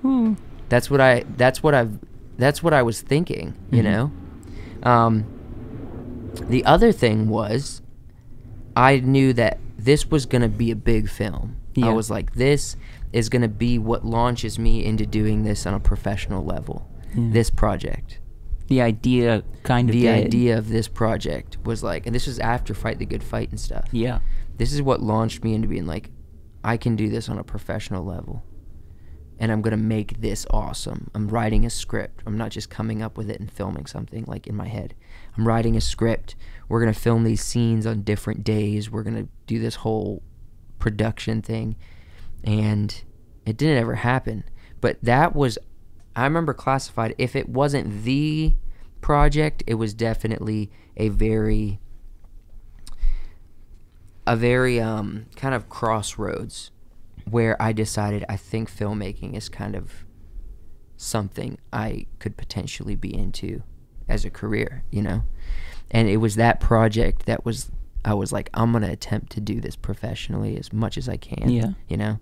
Ooh. 0.04 0.36
That's 0.70 0.90
what 0.92 1.00
I. 1.02 1.24
That's 1.38 1.62
what 1.64 1.74
I've. 1.74 2.00
That's 2.38 2.62
what 2.64 2.74
I 2.74 2.82
was 2.84 3.02
thinking. 3.02 3.54
You 3.72 3.84
Mhm. 3.84 3.86
know. 3.86 4.12
Um. 4.84 5.26
The 6.42 6.64
other 6.66 6.92
thing 6.92 7.30
was, 7.30 7.82
I 8.76 9.00
knew 9.00 9.34
that 9.34 9.60
this 9.78 10.08
was 10.10 10.26
gonna 10.26 10.50
be 10.50 10.72
a 10.72 10.76
big 10.76 11.10
film. 11.10 11.58
Yeah. 11.76 11.88
I 11.88 11.94
was 11.94 12.10
like, 12.10 12.34
this 12.36 12.76
is 13.14 13.30
gonna 13.30 13.48
be 13.48 13.78
what 13.78 14.06
launches 14.06 14.58
me 14.60 14.84
into 14.84 15.06
doing 15.06 15.44
this 15.44 15.66
on 15.66 15.74
a 15.74 15.80
professional 15.80 16.44
level. 16.44 16.90
Yeah. 17.16 17.30
This 17.32 17.50
project. 17.50 18.20
The 18.68 18.82
idea 18.82 19.44
kind 19.64 19.90
of 19.90 19.94
The 19.94 20.04
did. 20.04 20.26
idea 20.26 20.58
of 20.58 20.70
this 20.70 20.88
project 20.88 21.58
was 21.64 21.84
like, 21.84 22.06
and 22.06 22.16
this 22.16 22.26
was 22.28 22.40
after 22.40 22.74
Fight 22.74 22.98
the 23.00 23.06
Good 23.06 23.24
Fight 23.24 23.50
and 23.52 23.60
stuff. 23.60 23.86
Yeah. 23.92 24.20
This 24.58 24.74
is 24.74 24.82
what 24.82 25.02
launched 25.02 25.44
me 25.44 25.54
into 25.54 25.68
being 25.68 25.86
like, 25.86 26.10
I 26.64 26.78
can 26.78 26.96
do 26.96 27.10
this 27.10 27.30
on 27.30 27.38
a 27.38 27.44
professional 27.44 28.04
level. 28.04 28.44
And 29.38 29.52
I'm 29.52 29.62
going 29.62 29.78
to 29.78 29.84
make 29.84 30.22
this 30.22 30.48
awesome. 30.50 31.12
I'm 31.14 31.28
writing 31.28 31.66
a 31.66 31.70
script. 31.70 32.24
I'm 32.26 32.38
not 32.38 32.52
just 32.52 32.70
coming 32.70 33.02
up 33.04 33.18
with 33.18 33.30
it 33.30 33.40
and 33.40 33.52
filming 33.52 33.86
something 33.86 34.24
like 34.28 34.48
in 34.48 34.56
my 34.56 34.68
head. 34.68 34.96
I'm 35.38 35.48
writing 35.48 35.76
a 35.76 35.82
script. 35.82 36.36
We're 36.68 36.82
going 36.82 36.94
to 36.94 37.00
film 37.00 37.24
these 37.24 37.42
scenes 37.42 37.86
on 37.86 38.02
different 38.02 38.44
days. 38.44 38.90
We're 38.90 39.04
going 39.04 39.24
to 39.24 39.30
do 39.48 39.60
this 39.60 39.76
whole 39.76 40.24
production 40.80 41.42
thing. 41.42 41.76
And 42.44 43.04
it 43.46 43.58
didn't 43.58 43.78
ever 43.78 43.96
happen. 43.96 44.44
But 44.82 44.98
that 45.04 45.36
was, 45.36 45.58
I 46.16 46.24
remember 46.24 46.54
Classified, 46.54 47.16
if 47.18 47.36
it 47.36 47.50
wasn't 47.50 48.04
the 48.04 48.56
project, 49.02 49.64
it 49.68 49.76
was 49.76 49.94
definitely 49.94 50.72
a 50.98 51.10
very 51.10 51.80
a 54.28 54.36
very 54.36 54.80
um, 54.82 55.28
kind 55.36 55.54
of 55.54 55.70
crossroads 55.70 56.72
where 57.30 57.60
I 57.62 57.74
decided 57.74 58.26
I 58.28 58.38
think 58.38 58.72
filmmaking 58.72 59.36
is 59.36 59.50
kind 59.50 59.76
of 59.76 60.06
something 60.98 61.58
I 61.72 62.08
could 62.20 62.38
potentially 62.38 62.96
be 62.96 63.14
into 63.14 63.64
as 64.08 64.26
a 64.26 64.30
career, 64.30 64.84
you 64.92 65.02
know? 65.02 65.24
And 65.92 66.08
it 66.10 66.18
was 66.18 66.36
that 66.36 66.60
project 66.60 67.26
that 67.26 67.46
was 67.46 67.72
I 68.04 68.14
was 68.14 68.32
like 68.32 68.50
I'm 68.54 68.72
going 68.72 68.84
to 68.84 68.92
attempt 68.92 69.32
to 69.34 69.42
do 69.42 69.60
this 69.60 69.76
professionally 69.76 70.58
as 70.58 70.72
much 70.72 70.98
as 70.98 71.10
I 71.10 71.18
can, 71.18 71.50
Yeah. 71.50 71.72
you 71.88 71.98
know? 71.98 72.20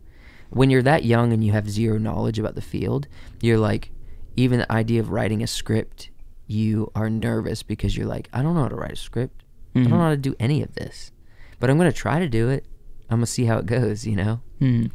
When 0.50 0.70
you're 0.70 0.84
that 0.84 1.04
young 1.04 1.34
and 1.34 1.44
you 1.44 1.52
have 1.52 1.70
zero 1.70 1.98
knowledge 1.98 2.40
about 2.40 2.56
the 2.56 2.62
field, 2.62 3.08
you're 3.42 3.58
like 3.58 3.92
even 4.36 4.60
the 4.60 4.72
idea 4.72 5.00
of 5.02 5.10
writing 5.12 5.42
a 5.44 5.48
script, 5.48 6.10
you 6.48 6.92
are 6.96 7.10
nervous 7.10 7.64
because 7.64 7.98
you're 7.98 8.08
like 8.08 8.30
I 8.34 8.42
don't 8.42 8.56
know 8.56 8.64
how 8.64 8.70
to 8.70 8.76
write 8.76 8.92
a 8.94 8.96
script. 8.96 9.44
I 9.76 9.80
Mhm. 9.80 9.84
don't 9.90 9.92
know 9.98 10.04
how 10.04 10.10
to 10.12 10.18
do 10.18 10.36
any 10.40 10.62
of 10.62 10.76
this, 10.76 11.12
but 11.60 11.70
I'm 11.70 11.78
gonna 11.78 11.92
try 11.92 12.20
to 12.20 12.30
do 12.30 12.50
it. 12.50 12.66
I'm 13.10 13.18
gonna 13.18 13.26
see 13.26 13.46
how 13.46 13.58
it 13.58 13.66
goes, 13.66 14.06
you 14.08 14.16
know. 14.16 14.42
Mhm. 14.62 14.92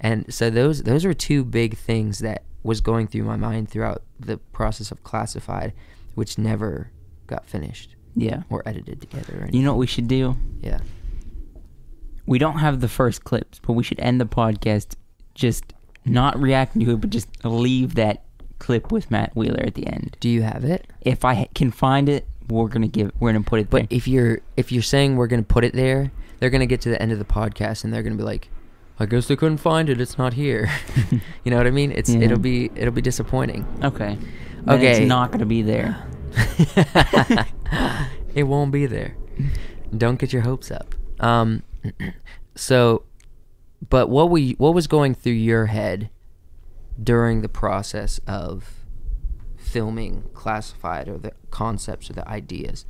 And 0.00 0.32
so 0.32 0.50
those 0.50 0.82
those 0.84 1.04
are 1.04 1.14
two 1.14 1.44
big 1.44 1.76
things 1.76 2.18
that 2.20 2.44
was 2.62 2.80
going 2.80 3.06
through 3.08 3.24
my 3.24 3.36
mind 3.36 3.68
throughout 3.68 4.02
the 4.18 4.38
process 4.38 4.90
of 4.90 5.02
classified, 5.04 5.72
which 6.14 6.38
never 6.38 6.90
got 7.26 7.46
finished 7.46 7.94
Yeah. 8.16 8.42
or 8.50 8.62
edited 8.66 9.00
together. 9.00 9.44
Or 9.44 9.48
You 9.50 9.62
know 9.62 9.72
what 9.72 9.78
we 9.78 9.86
should 9.86 10.08
do? 10.08 10.36
yeah. 10.62 10.80
We 12.26 12.38
don't 12.38 12.58
have 12.58 12.80
the 12.80 12.88
first 12.88 13.24
clips, 13.24 13.58
but 13.64 13.74
we 13.74 13.82
should 13.82 14.00
end 14.00 14.20
the 14.20 14.24
podcast 14.26 14.94
just 15.34 15.74
not 16.06 16.40
reacting 16.40 16.84
to 16.86 16.92
it, 16.92 17.00
but 17.00 17.10
just 17.10 17.28
leave 17.44 17.94
that 17.96 18.24
clip 18.58 18.90
with 18.90 19.10
Matt 19.10 19.34
Wheeler 19.36 19.60
at 19.62 19.74
the 19.74 19.86
end. 19.86 20.16
Do 20.20 20.28
you 20.30 20.42
have 20.42 20.64
it? 20.64 20.86
If 21.02 21.24
I 21.24 21.48
can 21.54 21.70
find 21.70 22.08
it, 22.08 22.26
we're 22.48 22.68
gonna 22.68 22.88
give. 22.88 23.10
We're 23.20 23.32
gonna 23.32 23.44
put 23.44 23.60
it 23.60 23.68
But 23.70 23.88
there. 23.90 23.96
if 23.98 24.08
you're 24.08 24.40
if 24.56 24.70
you're 24.72 24.82
saying 24.82 25.16
we're 25.16 25.26
gonna 25.26 25.42
put 25.42 25.64
it 25.64 25.74
there, 25.74 26.12
they're 26.40 26.50
gonna 26.50 26.66
get 26.66 26.80
to 26.82 26.88
the 26.90 27.00
end 27.00 27.12
of 27.12 27.18
the 27.18 27.24
podcast 27.26 27.84
and 27.84 27.92
they're 27.92 28.02
gonna 28.02 28.16
be 28.16 28.22
like, 28.22 28.48
I 28.98 29.06
guess 29.06 29.26
they 29.28 29.36
couldn't 29.36 29.58
find 29.58 29.90
it. 29.90 30.00
It's 30.00 30.16
not 30.16 30.32
here. 30.34 30.70
you 31.44 31.50
know 31.50 31.56
what 31.58 31.66
I 31.66 31.70
mean? 31.70 31.90
It's 31.92 32.08
Yeah. 32.10 32.20
it'll 32.22 32.38
be 32.38 32.70
it'll 32.74 32.92
be 32.94 33.02
disappointing. 33.02 33.66
okay. 33.82 34.16
Then 34.64 34.76
Okay. 34.76 34.98
It's 34.98 35.08
not 35.08 35.30
gonna 35.30 35.46
be 35.46 35.62
there. 35.62 36.04
it 38.34 38.44
won't 38.44 38.72
be 38.72 38.86
there. 38.86 39.16
Don't 39.96 40.18
get 40.18 40.32
your 40.32 40.42
hopes 40.42 40.70
up. 40.70 40.94
Um, 41.20 41.62
so, 42.54 43.04
but 43.88 44.08
what 44.08 44.30
we 44.30 44.52
what 44.52 44.74
was 44.74 44.86
going 44.86 45.14
through 45.14 45.32
your 45.32 45.66
head 45.66 46.10
during 47.02 47.42
the 47.42 47.48
process 47.48 48.20
of 48.26 48.84
filming 49.56 50.24
classified 50.34 51.08
or 51.08 51.18
the 51.18 51.32
concepts 51.50 52.10
or 52.10 52.14
the 52.14 52.28
ideas? 52.28 52.84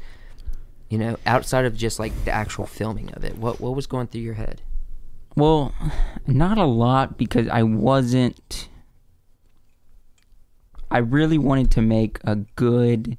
You 0.88 0.98
know, 0.98 1.16
outside 1.26 1.64
of 1.64 1.76
just 1.76 1.98
like 1.98 2.12
the 2.24 2.30
actual 2.30 2.66
filming 2.66 3.12
of 3.14 3.24
it, 3.24 3.36
what 3.36 3.60
what 3.60 3.74
was 3.74 3.86
going 3.86 4.06
through 4.06 4.20
your 4.22 4.34
head? 4.34 4.62
Well, 5.36 5.74
not 6.26 6.58
a 6.58 6.64
lot 6.64 7.18
because 7.18 7.48
I 7.48 7.62
wasn't. 7.64 8.68
I 10.94 10.98
really 10.98 11.38
wanted 11.38 11.72
to 11.72 11.82
make 11.82 12.20
a 12.24 12.36
good 12.36 13.18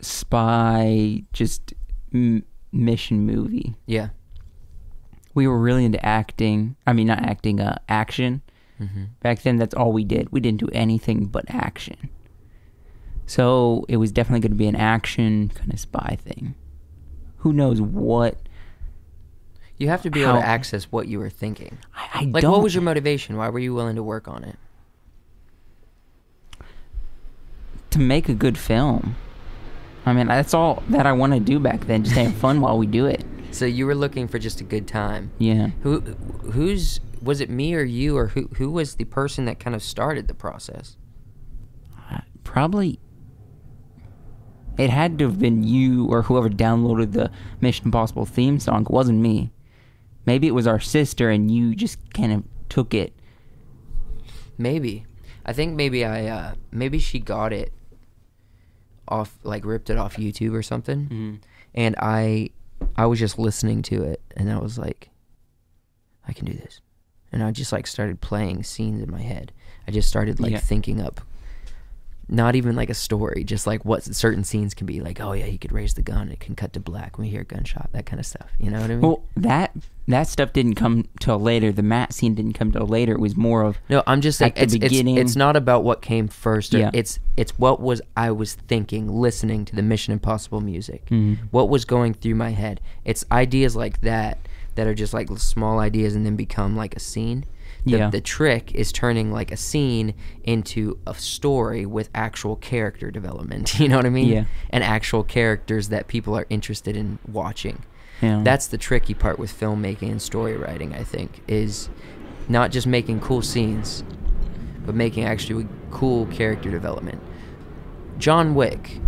spy, 0.00 1.22
just 1.32 1.72
m- 2.12 2.44
mission 2.72 3.20
movie. 3.24 3.74
Yeah. 3.86 4.08
We 5.34 5.46
were 5.46 5.58
really 5.58 5.84
into 5.84 6.04
acting. 6.04 6.76
I 6.86 6.92
mean, 6.92 7.06
not 7.06 7.22
acting, 7.22 7.60
uh, 7.60 7.78
action. 7.88 8.42
Mm-hmm. 8.80 9.04
Back 9.20 9.42
then, 9.42 9.56
that's 9.56 9.74
all 9.74 9.92
we 9.92 10.04
did. 10.04 10.30
We 10.32 10.40
didn't 10.40 10.58
do 10.60 10.68
anything 10.72 11.26
but 11.26 11.44
action. 11.48 12.10
So 13.26 13.86
it 13.88 13.96
was 13.96 14.12
definitely 14.12 14.40
going 14.40 14.52
to 14.52 14.58
be 14.58 14.66
an 14.66 14.76
action 14.76 15.50
kind 15.54 15.72
of 15.72 15.80
spy 15.80 16.18
thing. 16.20 16.54
Who 17.38 17.52
knows 17.52 17.80
what? 17.80 18.36
You 19.78 19.88
have 19.88 20.02
to 20.02 20.10
be 20.10 20.22
able 20.22 20.34
to 20.34 20.46
access 20.46 20.84
what 20.84 21.08
you 21.08 21.18
were 21.18 21.30
thinking. 21.30 21.78
I, 21.94 22.08
I 22.14 22.24
Like, 22.24 22.42
don't. 22.42 22.52
what 22.52 22.62
was 22.62 22.74
your 22.74 22.82
motivation? 22.82 23.36
Why 23.36 23.48
were 23.48 23.58
you 23.58 23.74
willing 23.74 23.96
to 23.96 24.02
work 24.02 24.28
on 24.28 24.44
it? 24.44 24.56
To 27.94 28.00
make 28.00 28.28
a 28.28 28.34
good 28.34 28.58
film. 28.58 29.16
I 30.06 30.12
mean, 30.12 30.26
that's 30.26 30.52
all 30.52 30.82
that 30.90 31.06
I 31.06 31.12
want 31.12 31.32
to 31.32 31.40
do 31.40 31.58
back 31.58 31.86
then. 31.86 32.04
Just 32.04 32.16
have 32.16 32.34
fun 32.34 32.60
while 32.60 32.78
we 32.78 32.86
do 32.86 33.06
it. 33.06 33.24
So 33.54 33.66
you 33.66 33.86
were 33.86 33.94
looking 33.94 34.26
for 34.26 34.40
just 34.40 34.60
a 34.60 34.64
good 34.64 34.88
time. 34.88 35.30
Yeah. 35.38 35.68
Who, 35.84 36.00
who's 36.00 36.98
was 37.22 37.40
it 37.40 37.48
me 37.48 37.72
or 37.76 37.84
you 37.84 38.16
or 38.16 38.26
who 38.26 38.50
who 38.56 38.68
was 38.68 38.96
the 38.96 39.04
person 39.04 39.44
that 39.44 39.60
kind 39.60 39.76
of 39.76 39.82
started 39.82 40.26
the 40.26 40.34
process? 40.34 40.96
Uh, 42.10 42.22
Probably. 42.42 42.98
It 44.76 44.90
had 44.90 45.20
to 45.20 45.26
have 45.26 45.38
been 45.38 45.62
you 45.62 46.06
or 46.06 46.22
whoever 46.22 46.50
downloaded 46.50 47.12
the 47.12 47.30
Mission 47.60 47.84
Impossible 47.84 48.26
theme 48.26 48.58
song. 48.58 48.82
It 48.82 48.90
wasn't 48.90 49.20
me. 49.20 49.52
Maybe 50.26 50.48
it 50.48 50.54
was 50.54 50.66
our 50.66 50.80
sister, 50.80 51.30
and 51.30 51.48
you 51.48 51.76
just 51.76 52.12
kind 52.12 52.32
of 52.32 52.42
took 52.68 52.92
it. 52.92 53.12
Maybe, 54.58 55.06
I 55.46 55.52
think 55.52 55.76
maybe 55.76 56.04
I 56.04 56.26
uh 56.26 56.54
maybe 56.72 56.98
she 56.98 57.20
got 57.20 57.52
it 57.52 57.72
off 59.08 59.38
like 59.42 59.64
ripped 59.64 59.90
it 59.90 59.96
off 59.98 60.16
YouTube 60.16 60.54
or 60.54 60.62
something, 60.62 61.04
Mm-hmm. 61.04 61.34
and 61.74 61.94
I 61.98 62.50
I 62.96 63.06
was 63.06 63.18
just 63.18 63.38
listening 63.38 63.82
to 63.82 64.02
it 64.02 64.20
and 64.36 64.50
I 64.52 64.58
was 64.58 64.78
like, 64.78 65.10
I 66.26 66.32
can 66.32 66.46
do 66.46 66.52
this, 66.54 66.80
and 67.32 67.42
I 67.42 67.50
just 67.50 67.72
like 67.72 67.86
started 67.86 68.20
playing 68.20 68.62
scenes 68.62 69.02
in 69.02 69.10
my 69.10 69.20
head. 69.22 69.52
I 69.86 69.90
just 69.90 70.08
started 70.08 70.40
like 70.40 70.52
Yeah. 70.52 70.58
thinking 70.58 71.00
up. 71.00 71.20
Not 72.28 72.56
even 72.56 72.74
like 72.74 72.88
a 72.90 72.94
story, 72.94 73.44
just 73.44 73.66
like 73.66 73.84
what 73.84 74.02
certain 74.02 74.44
scenes 74.44 74.72
can 74.72 74.86
be. 74.86 75.00
Like, 75.00 75.20
oh 75.20 75.32
yeah, 75.32 75.44
he 75.44 75.58
could 75.58 75.72
raise 75.72 75.94
the 75.94 76.02
gun. 76.02 76.30
It 76.30 76.40
can 76.40 76.54
cut 76.56 76.72
to 76.72 76.80
black 76.80 77.18
when 77.18 77.26
we 77.26 77.30
hear 77.30 77.42
a 77.42 77.44
gunshot. 77.44 77.90
That 77.92 78.06
kind 78.06 78.18
of 78.18 78.24
stuff. 78.26 78.50
You 78.58 78.70
know 78.70 78.80
what 78.80 78.90
I 78.90 78.94
mean? 78.94 79.00
Well, 79.02 79.24
that 79.36 79.72
that 80.08 80.28
stuff 80.28 80.52
didn't 80.52 80.74
come 80.74 81.06
till 81.20 81.38
later. 81.38 81.70
The 81.70 81.82
Matt 81.82 82.12
scene 82.14 82.34
didn't 82.34 82.54
come 82.54 82.72
till 82.72 82.86
later. 82.86 83.12
It 83.12 83.20
was 83.20 83.36
more 83.36 83.62
of 83.62 83.78
No, 83.90 84.02
I'm 84.06 84.20
just 84.22 84.38
saying 84.38 84.52
At 84.52 84.56
the 84.56 84.62
it's, 84.62 84.72
beginning- 84.74 85.16
it's 85.18 85.32
it's 85.32 85.36
not 85.36 85.54
about 85.56 85.84
what 85.84 86.00
came 86.02 86.28
first. 86.28 86.72
Yeah. 86.72 86.90
It's 86.94 87.18
it's 87.36 87.58
what 87.58 87.80
was 87.80 88.00
I 88.16 88.30
was 88.30 88.54
thinking 88.54 89.08
listening 89.08 89.64
to 89.66 89.76
the 89.76 89.82
Mission 89.82 90.12
Impossible 90.12 90.60
music. 90.60 91.06
Mhm. 91.10 91.38
What 91.50 91.68
was 91.68 91.84
going 91.84 92.14
through 92.14 92.36
my 92.36 92.50
head? 92.50 92.80
It's 93.04 93.24
ideas 93.30 93.76
like 93.76 94.00
that 94.00 94.38
that 94.76 94.86
are 94.86 94.94
just 94.94 95.12
like 95.14 95.28
small 95.38 95.78
ideas 95.78 96.14
and 96.14 96.24
then 96.26 96.36
become 96.36 96.74
like 96.76 96.96
a 96.96 97.00
scene. 97.00 97.44
The, 97.84 97.90
Yeah. 97.98 98.10
the 98.10 98.20
trick 98.20 98.74
is 98.74 98.92
turning 98.92 99.30
like 99.32 99.52
a 99.52 99.56
scene 99.56 100.14
into 100.42 100.98
a 101.06 101.14
story 101.14 101.84
with 101.86 102.08
actual 102.14 102.56
character 102.56 103.10
development. 103.10 103.78
You 103.80 103.88
know 103.88 103.96
what 103.96 104.06
I 104.06 104.10
mean? 104.10 104.28
Yeah. 104.28 104.44
And 104.70 104.82
actual 104.82 105.22
characters 105.22 105.88
that 105.90 106.08
people 106.08 106.34
are 106.36 106.46
interested 106.48 106.96
in 106.96 107.18
watching 107.30 107.82
yeah. 108.22 108.40
that's 108.44 108.68
the 108.68 108.78
tricky 108.78 109.12
part 109.12 109.38
with 109.38 109.52
filmmaking 109.52 110.10
and 110.10 110.22
story 110.22 110.56
writing 110.56 110.94
i 110.94 111.02
think 111.02 111.42
is 111.48 111.88
not 112.48 112.70
just 112.70 112.86
making 112.86 113.18
cool 113.20 113.42
scenes 113.42 114.04
but 114.86 114.94
making 114.94 115.24
actually 115.24 115.66
cool 115.90 116.24
character 116.26 116.70
development 116.70 117.20
john 118.18 118.54
wick 118.54 119.00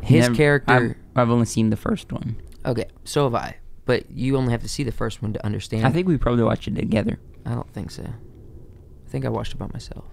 his 0.00 0.22
Never- 0.22 0.34
character 0.36 0.96
I've, 1.16 1.22
I've 1.22 1.30
only 1.30 1.46
seen 1.46 1.70
the 1.70 1.76
first 1.76 2.12
one. 2.12 2.36
okay 2.64 2.86
so 3.04 3.24
have 3.24 3.34
i 3.34 3.56
but 3.84 4.10
you 4.10 4.36
only 4.36 4.52
have 4.52 4.62
to 4.62 4.68
see 4.68 4.84
the 4.84 4.92
first 4.92 5.22
one 5.22 5.32
to 5.32 5.44
understand 5.44 5.84
I 5.86 5.90
think 5.90 6.06
we 6.08 6.16
probably 6.16 6.42
watched 6.44 6.66
it 6.68 6.74
together. 6.76 7.18
I 7.46 7.54
don't 7.54 7.72
think 7.72 7.90
so. 7.90 8.02
I 8.02 9.08
think 9.08 9.24
i 9.24 9.28
watched 9.28 9.54
it 9.54 9.58
by 9.58 9.68
myself. 9.72 10.04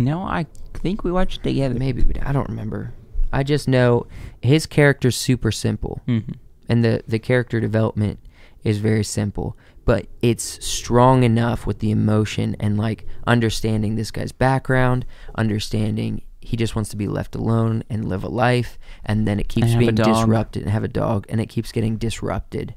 No, 0.00 0.22
I 0.22 0.46
think 0.74 1.02
we 1.02 1.10
watched 1.10 1.40
it 1.40 1.42
together. 1.44 1.74
maybe 1.74 2.02
we 2.02 2.12
did. 2.12 2.22
i 2.22 2.32
don't 2.32 2.48
remember. 2.48 2.94
I 3.32 3.42
just 3.42 3.68
know 3.68 4.06
his 4.40 4.66
character's 4.66 5.16
super 5.16 5.50
simple. 5.50 6.00
Hmm 6.06 6.20
and 6.68 6.84
the 6.84 7.02
the 7.08 7.18
character 7.18 7.60
development 7.60 8.20
is 8.62 8.78
very 8.78 9.04
simple, 9.04 9.56
but 9.84 10.06
it's 10.20 10.64
strong 10.64 11.22
enough 11.22 11.66
with 11.66 11.78
the 11.78 11.90
emotion 11.90 12.56
and 12.60 12.76
like 12.76 13.06
understanding 13.26 13.94
this 13.96 14.10
guy's 14.10 14.32
background, 14.32 15.06
understanding 15.36 16.22
he 16.40 16.56
just 16.56 16.74
wants 16.74 16.90
to 16.90 16.96
be 16.96 17.08
left 17.08 17.34
alone 17.34 17.82
and 17.88 18.08
live 18.08 18.24
a 18.24 18.28
life, 18.28 18.78
and 19.04 19.26
then 19.26 19.40
it 19.40 19.48
keeps 19.48 19.74
being 19.74 19.94
disrupted 19.94 20.62
and 20.62 20.70
have 20.70 20.84
a 20.84 20.88
dog, 20.88 21.26
and 21.28 21.40
it 21.40 21.46
keeps 21.48 21.72
getting 21.72 21.96
disrupted 21.96 22.74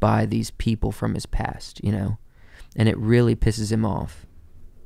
by 0.00 0.26
these 0.26 0.50
people 0.50 0.92
from 0.92 1.14
his 1.14 1.26
past, 1.26 1.82
you 1.84 1.92
know, 1.92 2.18
and 2.76 2.88
it 2.88 2.96
really 2.98 3.34
pisses 3.36 3.70
him 3.72 3.84
off, 3.84 4.26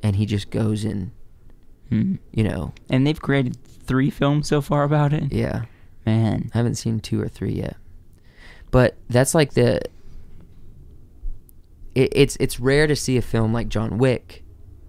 and 0.03 0.17
he 0.17 0.27
just 0.27 0.51
goes 0.51 0.85
in, 0.85 1.13
Hmm. 1.91 2.17
you 2.33 2.43
know, 2.45 2.73
And 2.91 3.07
they've 3.07 3.21
created 3.21 3.57
three 3.65 4.11
films 4.11 4.49
so 4.49 4.61
far 4.61 4.83
about 4.85 5.13
it. 5.13 5.33
yeah. 5.33 5.63
Man. 6.05 6.51
I 6.55 6.59
haven't 6.59 6.77
seen 6.77 7.01
two 7.01 7.21
or 7.21 7.29
three 7.29 7.53
yet, 7.55 7.77
but 8.71 8.97
that's 9.09 9.35
like 9.35 9.55
the. 9.55 9.81
It, 11.95 12.13
it's 12.15 12.37
it's 12.41 12.61
rare 12.61 12.87
to 12.87 12.95
see 12.97 13.17
a 13.17 13.23
film 13.23 13.53
like 13.53 13.69
John 13.69 13.99
Wick 13.99 14.45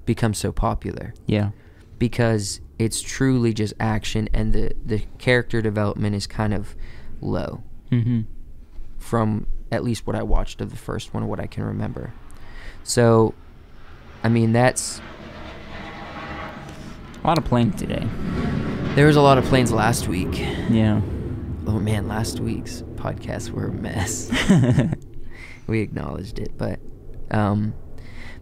become 0.06 0.34
so 0.34 0.52
popular 0.52 1.14
Yeah. 1.26 1.52
because 2.00 2.62
it's 2.80 3.02
truly 3.02 3.54
just 3.54 3.74
action 3.80 4.30
and 4.34 4.54
the 4.54 4.74
the 4.86 5.00
character 5.18 5.62
development 5.62 6.16
is 6.16 6.28
kind 6.28 6.54
of 6.54 6.76
low 7.22 7.64
Mm-hmm. 7.92 8.22
from 8.98 9.48
at 9.72 9.84
least 9.84 10.06
what 10.06 10.16
I 10.16 10.24
watched 10.24 10.60
of 10.62 10.70
the 10.70 10.76
first 10.78 11.14
one, 11.14 11.28
what 11.28 11.40
I 11.40 11.48
can 11.48 11.64
remember. 11.64 12.14
So, 12.88 13.34
I 14.24 14.30
mean 14.30 14.54
that's 14.54 15.02
A 17.24 17.28
lot 17.28 17.38
of 17.38 17.46
planes 17.46 17.76
today. 17.76 18.08
there 18.96 19.06
was 19.06 19.18
a 19.18 19.22
lot 19.22 19.38
of 19.38 19.44
planes 19.46 19.72
last 19.72 20.08
week. 20.08 20.40
Yeah. 20.70 21.02
Oh 21.68 21.80
man, 21.80 22.08
last 22.08 22.40
week's 22.40 22.84
podcasts 22.96 23.50
were 23.50 23.68
a 23.68 23.72
mess. 23.74 24.32
we 25.68 25.82
acknowledged 25.82 26.40
it, 26.40 26.58
but 26.58 26.80
um, 27.30 27.74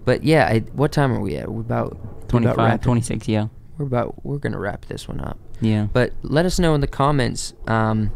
but 0.06 0.24
yeah, 0.24 0.46
I, 0.46 0.60
what 0.74 0.92
time 0.92 1.12
are 1.12 1.20
we 1.20 1.36
at? 1.36 1.52
We're 1.52 1.62
about 1.62 1.98
we're 2.32 2.48
about 2.52 2.84
26, 2.84 3.28
yeah. 3.28 3.48
We're 3.80 3.88
about 3.88 4.24
we're 4.24 4.38
gonna 4.38 4.60
wrap 4.60 4.86
this 4.86 5.08
one 5.08 5.20
up. 5.22 5.40
Yeah. 5.60 5.88
But 5.92 6.14
let 6.22 6.46
us 6.46 6.60
know 6.60 6.76
in 6.76 6.82
the 6.82 6.88
comments 6.88 7.54
um, 7.68 8.12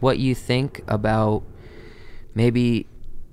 what 0.00 0.18
you 0.18 0.34
think 0.34 0.82
about 0.86 1.42
maybe 2.34 2.86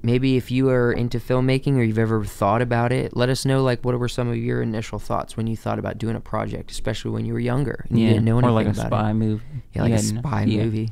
maybe 0.04 0.36
if 0.36 0.52
you 0.52 0.70
are 0.70 0.92
into 0.92 1.18
filmmaking 1.18 1.78
or 1.78 1.84
you've 1.84 1.98
ever 1.98 2.24
thought 2.24 2.62
about 2.62 2.92
it. 2.92 3.16
Let 3.16 3.30
us 3.30 3.46
know 3.46 3.64
like 3.64 3.84
what 3.84 3.98
were 3.98 4.10
some 4.10 4.28
of 4.28 4.36
your 4.36 4.62
initial 4.62 5.00
thoughts 5.00 5.36
when 5.36 5.48
you 5.48 5.56
thought 5.56 5.80
about 5.80 5.98
doing 5.98 6.16
a 6.16 6.20
project, 6.20 6.70
especially 6.70 7.12
when 7.12 7.26
you 7.26 7.34
were 7.34 7.40
younger 7.40 7.86
and 7.90 7.98
you 7.98 8.06
yeah. 8.06 8.14
didn't 8.14 8.26
know 8.26 8.38
anything 8.38 8.50
or 8.50 8.54
like 8.54 8.68
a 8.68 8.74
spy 8.76 9.12
it. 9.12 9.14
movie. 9.16 9.44
Yeah, 9.72 9.82
like 9.82 9.90
You 9.92 9.96
a 9.96 10.00
spy 10.00 10.44
yeah. 10.44 10.64
movie. 10.66 10.92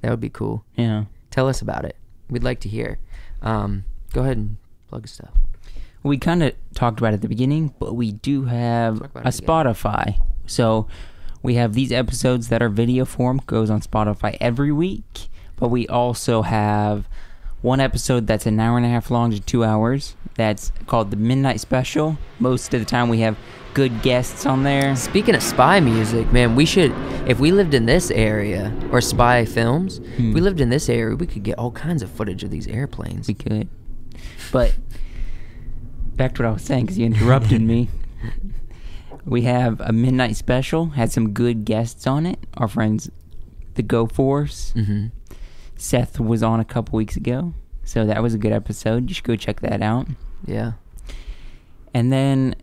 That 0.00 0.10
would 0.10 0.20
be 0.20 0.30
cool. 0.30 0.64
Yeah. 0.76 1.04
Tell 1.30 1.48
us 1.48 1.60
about 1.60 1.84
it. 1.84 1.96
We'd 2.30 2.44
like 2.44 2.60
to 2.60 2.68
hear. 2.68 2.98
Um, 3.42 3.84
go 4.12 4.22
ahead 4.22 4.36
and 4.36 4.56
plug 4.88 5.08
stuff. 5.08 5.32
We 6.04 6.18
kind 6.18 6.42
of 6.42 6.54
talked 6.74 6.98
about 6.98 7.12
it 7.12 7.14
at 7.14 7.22
the 7.22 7.28
beginning, 7.28 7.74
but 7.78 7.94
we 7.94 8.12
do 8.12 8.44
have 8.44 9.00
a. 9.14 9.30
Spotify. 9.30 10.20
So 10.46 10.88
we 11.42 11.54
have 11.54 11.74
these 11.74 11.92
episodes 11.92 12.48
that 12.48 12.62
are 12.62 12.68
video 12.68 13.04
form, 13.04 13.40
goes 13.46 13.70
on 13.70 13.80
Spotify 13.80 14.36
every 14.40 14.72
week. 14.72 15.28
But 15.56 15.68
we 15.68 15.86
also 15.86 16.42
have 16.42 17.06
one 17.62 17.80
episode 17.80 18.26
that's 18.26 18.46
an 18.46 18.58
hour 18.60 18.76
and 18.76 18.84
a 18.84 18.88
half 18.88 19.10
long 19.10 19.30
to 19.30 19.40
two 19.40 19.64
hours. 19.64 20.14
That's 20.34 20.72
called 20.86 21.10
the 21.10 21.16
Midnight 21.16 21.60
Special. 21.60 22.18
Most 22.38 22.72
of 22.74 22.80
the 22.80 22.86
time, 22.86 23.08
we 23.08 23.20
have 23.20 23.36
good 23.74 24.02
guests 24.02 24.44
on 24.46 24.64
there. 24.64 24.94
Speaking 24.96 25.34
of 25.34 25.42
spy 25.42 25.80
music, 25.80 26.30
man, 26.32 26.54
we 26.56 26.64
should 26.66 26.92
if 27.26 27.38
we 27.38 27.52
lived 27.52 27.72
in 27.74 27.86
this 27.86 28.10
area 28.10 28.74
or 28.90 29.00
spy 29.00 29.44
films, 29.44 29.98
if 29.98 30.18
we 30.18 30.24
Hmm. 30.32 30.38
lived 30.38 30.60
in 30.60 30.70
this 30.70 30.88
area, 30.88 31.14
we 31.16 31.26
could 31.26 31.42
get 31.42 31.56
all 31.58 31.70
kinds 31.70 32.02
of 32.02 32.10
footage 32.10 32.42
of 32.44 32.50
these 32.50 32.66
airplanes. 32.66 33.28
We 33.28 33.34
could. 33.34 33.68
But 34.50 34.74
back 36.16 36.34
to 36.34 36.42
what 36.42 36.48
I 36.48 36.52
was 36.52 36.62
saying 36.62 36.84
because 36.86 36.98
you 36.98 37.06
interrupted 37.06 37.60
me. 37.62 37.88
We 39.24 39.42
have 39.42 39.80
a 39.80 39.92
midnight 39.92 40.34
special. 40.34 40.86
Had 40.90 41.12
some 41.12 41.30
good 41.32 41.64
guests 41.64 42.08
on 42.08 42.26
it. 42.26 42.40
Our 42.56 42.66
friends, 42.66 43.08
the 43.74 43.82
Go 43.84 44.06
Force. 44.08 44.72
hmm 44.72 45.06
Seth 45.82 46.20
was 46.20 46.42
on 46.44 46.60
a 46.60 46.64
couple 46.64 46.96
weeks 46.96 47.16
ago, 47.16 47.54
so 47.82 48.06
that 48.06 48.22
was 48.22 48.34
a 48.34 48.38
good 48.38 48.52
episode. 48.52 49.08
You 49.08 49.14
should 49.14 49.24
go 49.24 49.34
check 49.36 49.60
that 49.60 49.82
out. 49.82 50.06
Yeah. 50.46 50.72
And 51.92 52.12
then, 52.12 52.54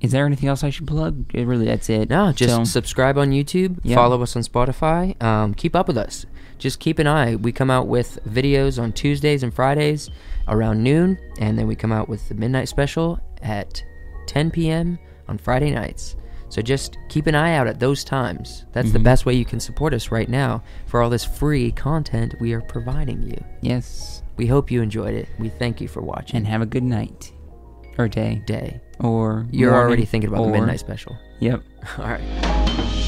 is 0.00 0.10
there 0.12 0.26
anything 0.26 0.48
else 0.48 0.64
I 0.64 0.70
should 0.70 0.86
plug? 0.86 1.24
Eh, 1.34 1.44
Really, 1.44 1.66
that's 1.66 1.88
it. 1.88 2.10
No, 2.10 2.32
just 2.32 2.52
So- 2.54 2.64
subscribe 2.64 3.16
on 3.16 3.30
YouTube, 3.30 3.78
Yeah. 3.82 3.94
follow 3.94 4.20
us 4.22 4.34
on 4.36 4.42
Spotify, 4.42 5.20
um, 5.22 5.54
keep 5.54 5.76
up 5.76 5.86
with 5.86 5.96
us. 5.96 6.26
Just 6.58 6.80
keep 6.80 6.98
an 6.98 7.06
eye. 7.06 7.36
We 7.36 7.52
come 7.52 7.70
out 7.70 7.86
with 7.86 8.18
videos 8.28 8.80
on 8.82 8.92
Tuesdays 8.92 9.42
and 9.42 9.52
Fridays 9.54 10.10
around 10.48 10.82
noon, 10.82 11.18
and 11.38 11.58
then 11.58 11.66
we 11.66 11.74
come 11.76 11.92
out 11.92 12.08
with 12.08 12.28
the 12.28 12.34
midnight 12.34 12.68
special 12.68 13.18
at 13.42 13.84
10 14.26 14.50
p.m. 14.50 14.98
on 15.28 15.38
Friday 15.38 15.70
nights. 15.70 16.16
So 16.54 16.62
just 16.62 16.98
keep 17.08 17.26
an 17.26 17.34
eye 17.34 17.56
out 17.56 17.66
at 17.66 17.80
those 17.80 18.04
times. 18.04 18.64
That's 18.72 18.92
the 18.92 19.00
Mhm. 19.00 19.02
best 19.02 19.26
way 19.26 19.34
you 19.34 19.44
can 19.44 19.58
support 19.58 19.92
us 19.92 20.12
right 20.12 20.28
now 20.28 20.62
for 20.86 21.02
all 21.02 21.10
this 21.10 21.24
free 21.24 21.72
content 21.72 22.36
we 22.40 22.52
are 22.52 22.60
providing 22.60 23.24
you. 23.24 23.36
yes, 23.60 24.22
We 24.36 24.46
hope 24.46 24.70
you 24.70 24.80
enjoyed 24.80 25.14
it. 25.14 25.28
We 25.40 25.48
thank 25.48 25.80
you 25.80 25.88
for 25.88 26.00
watching. 26.00 26.36
and 26.36 26.46
have 26.46 26.62
a 26.62 26.66
good 26.66 26.84
night 26.84 27.32
or 27.98 28.06
day 28.06 28.40
day. 28.46 28.80
or 29.00 29.46
You're 29.50 29.72
morning, 29.72 29.86
already 29.88 30.04
thinking 30.04 30.28
about 30.30 30.44
the 30.46 30.52
midnight 30.52 30.78
special. 30.78 31.16
Yep. 31.40 31.60
All 31.98 32.04
right. 32.06 33.00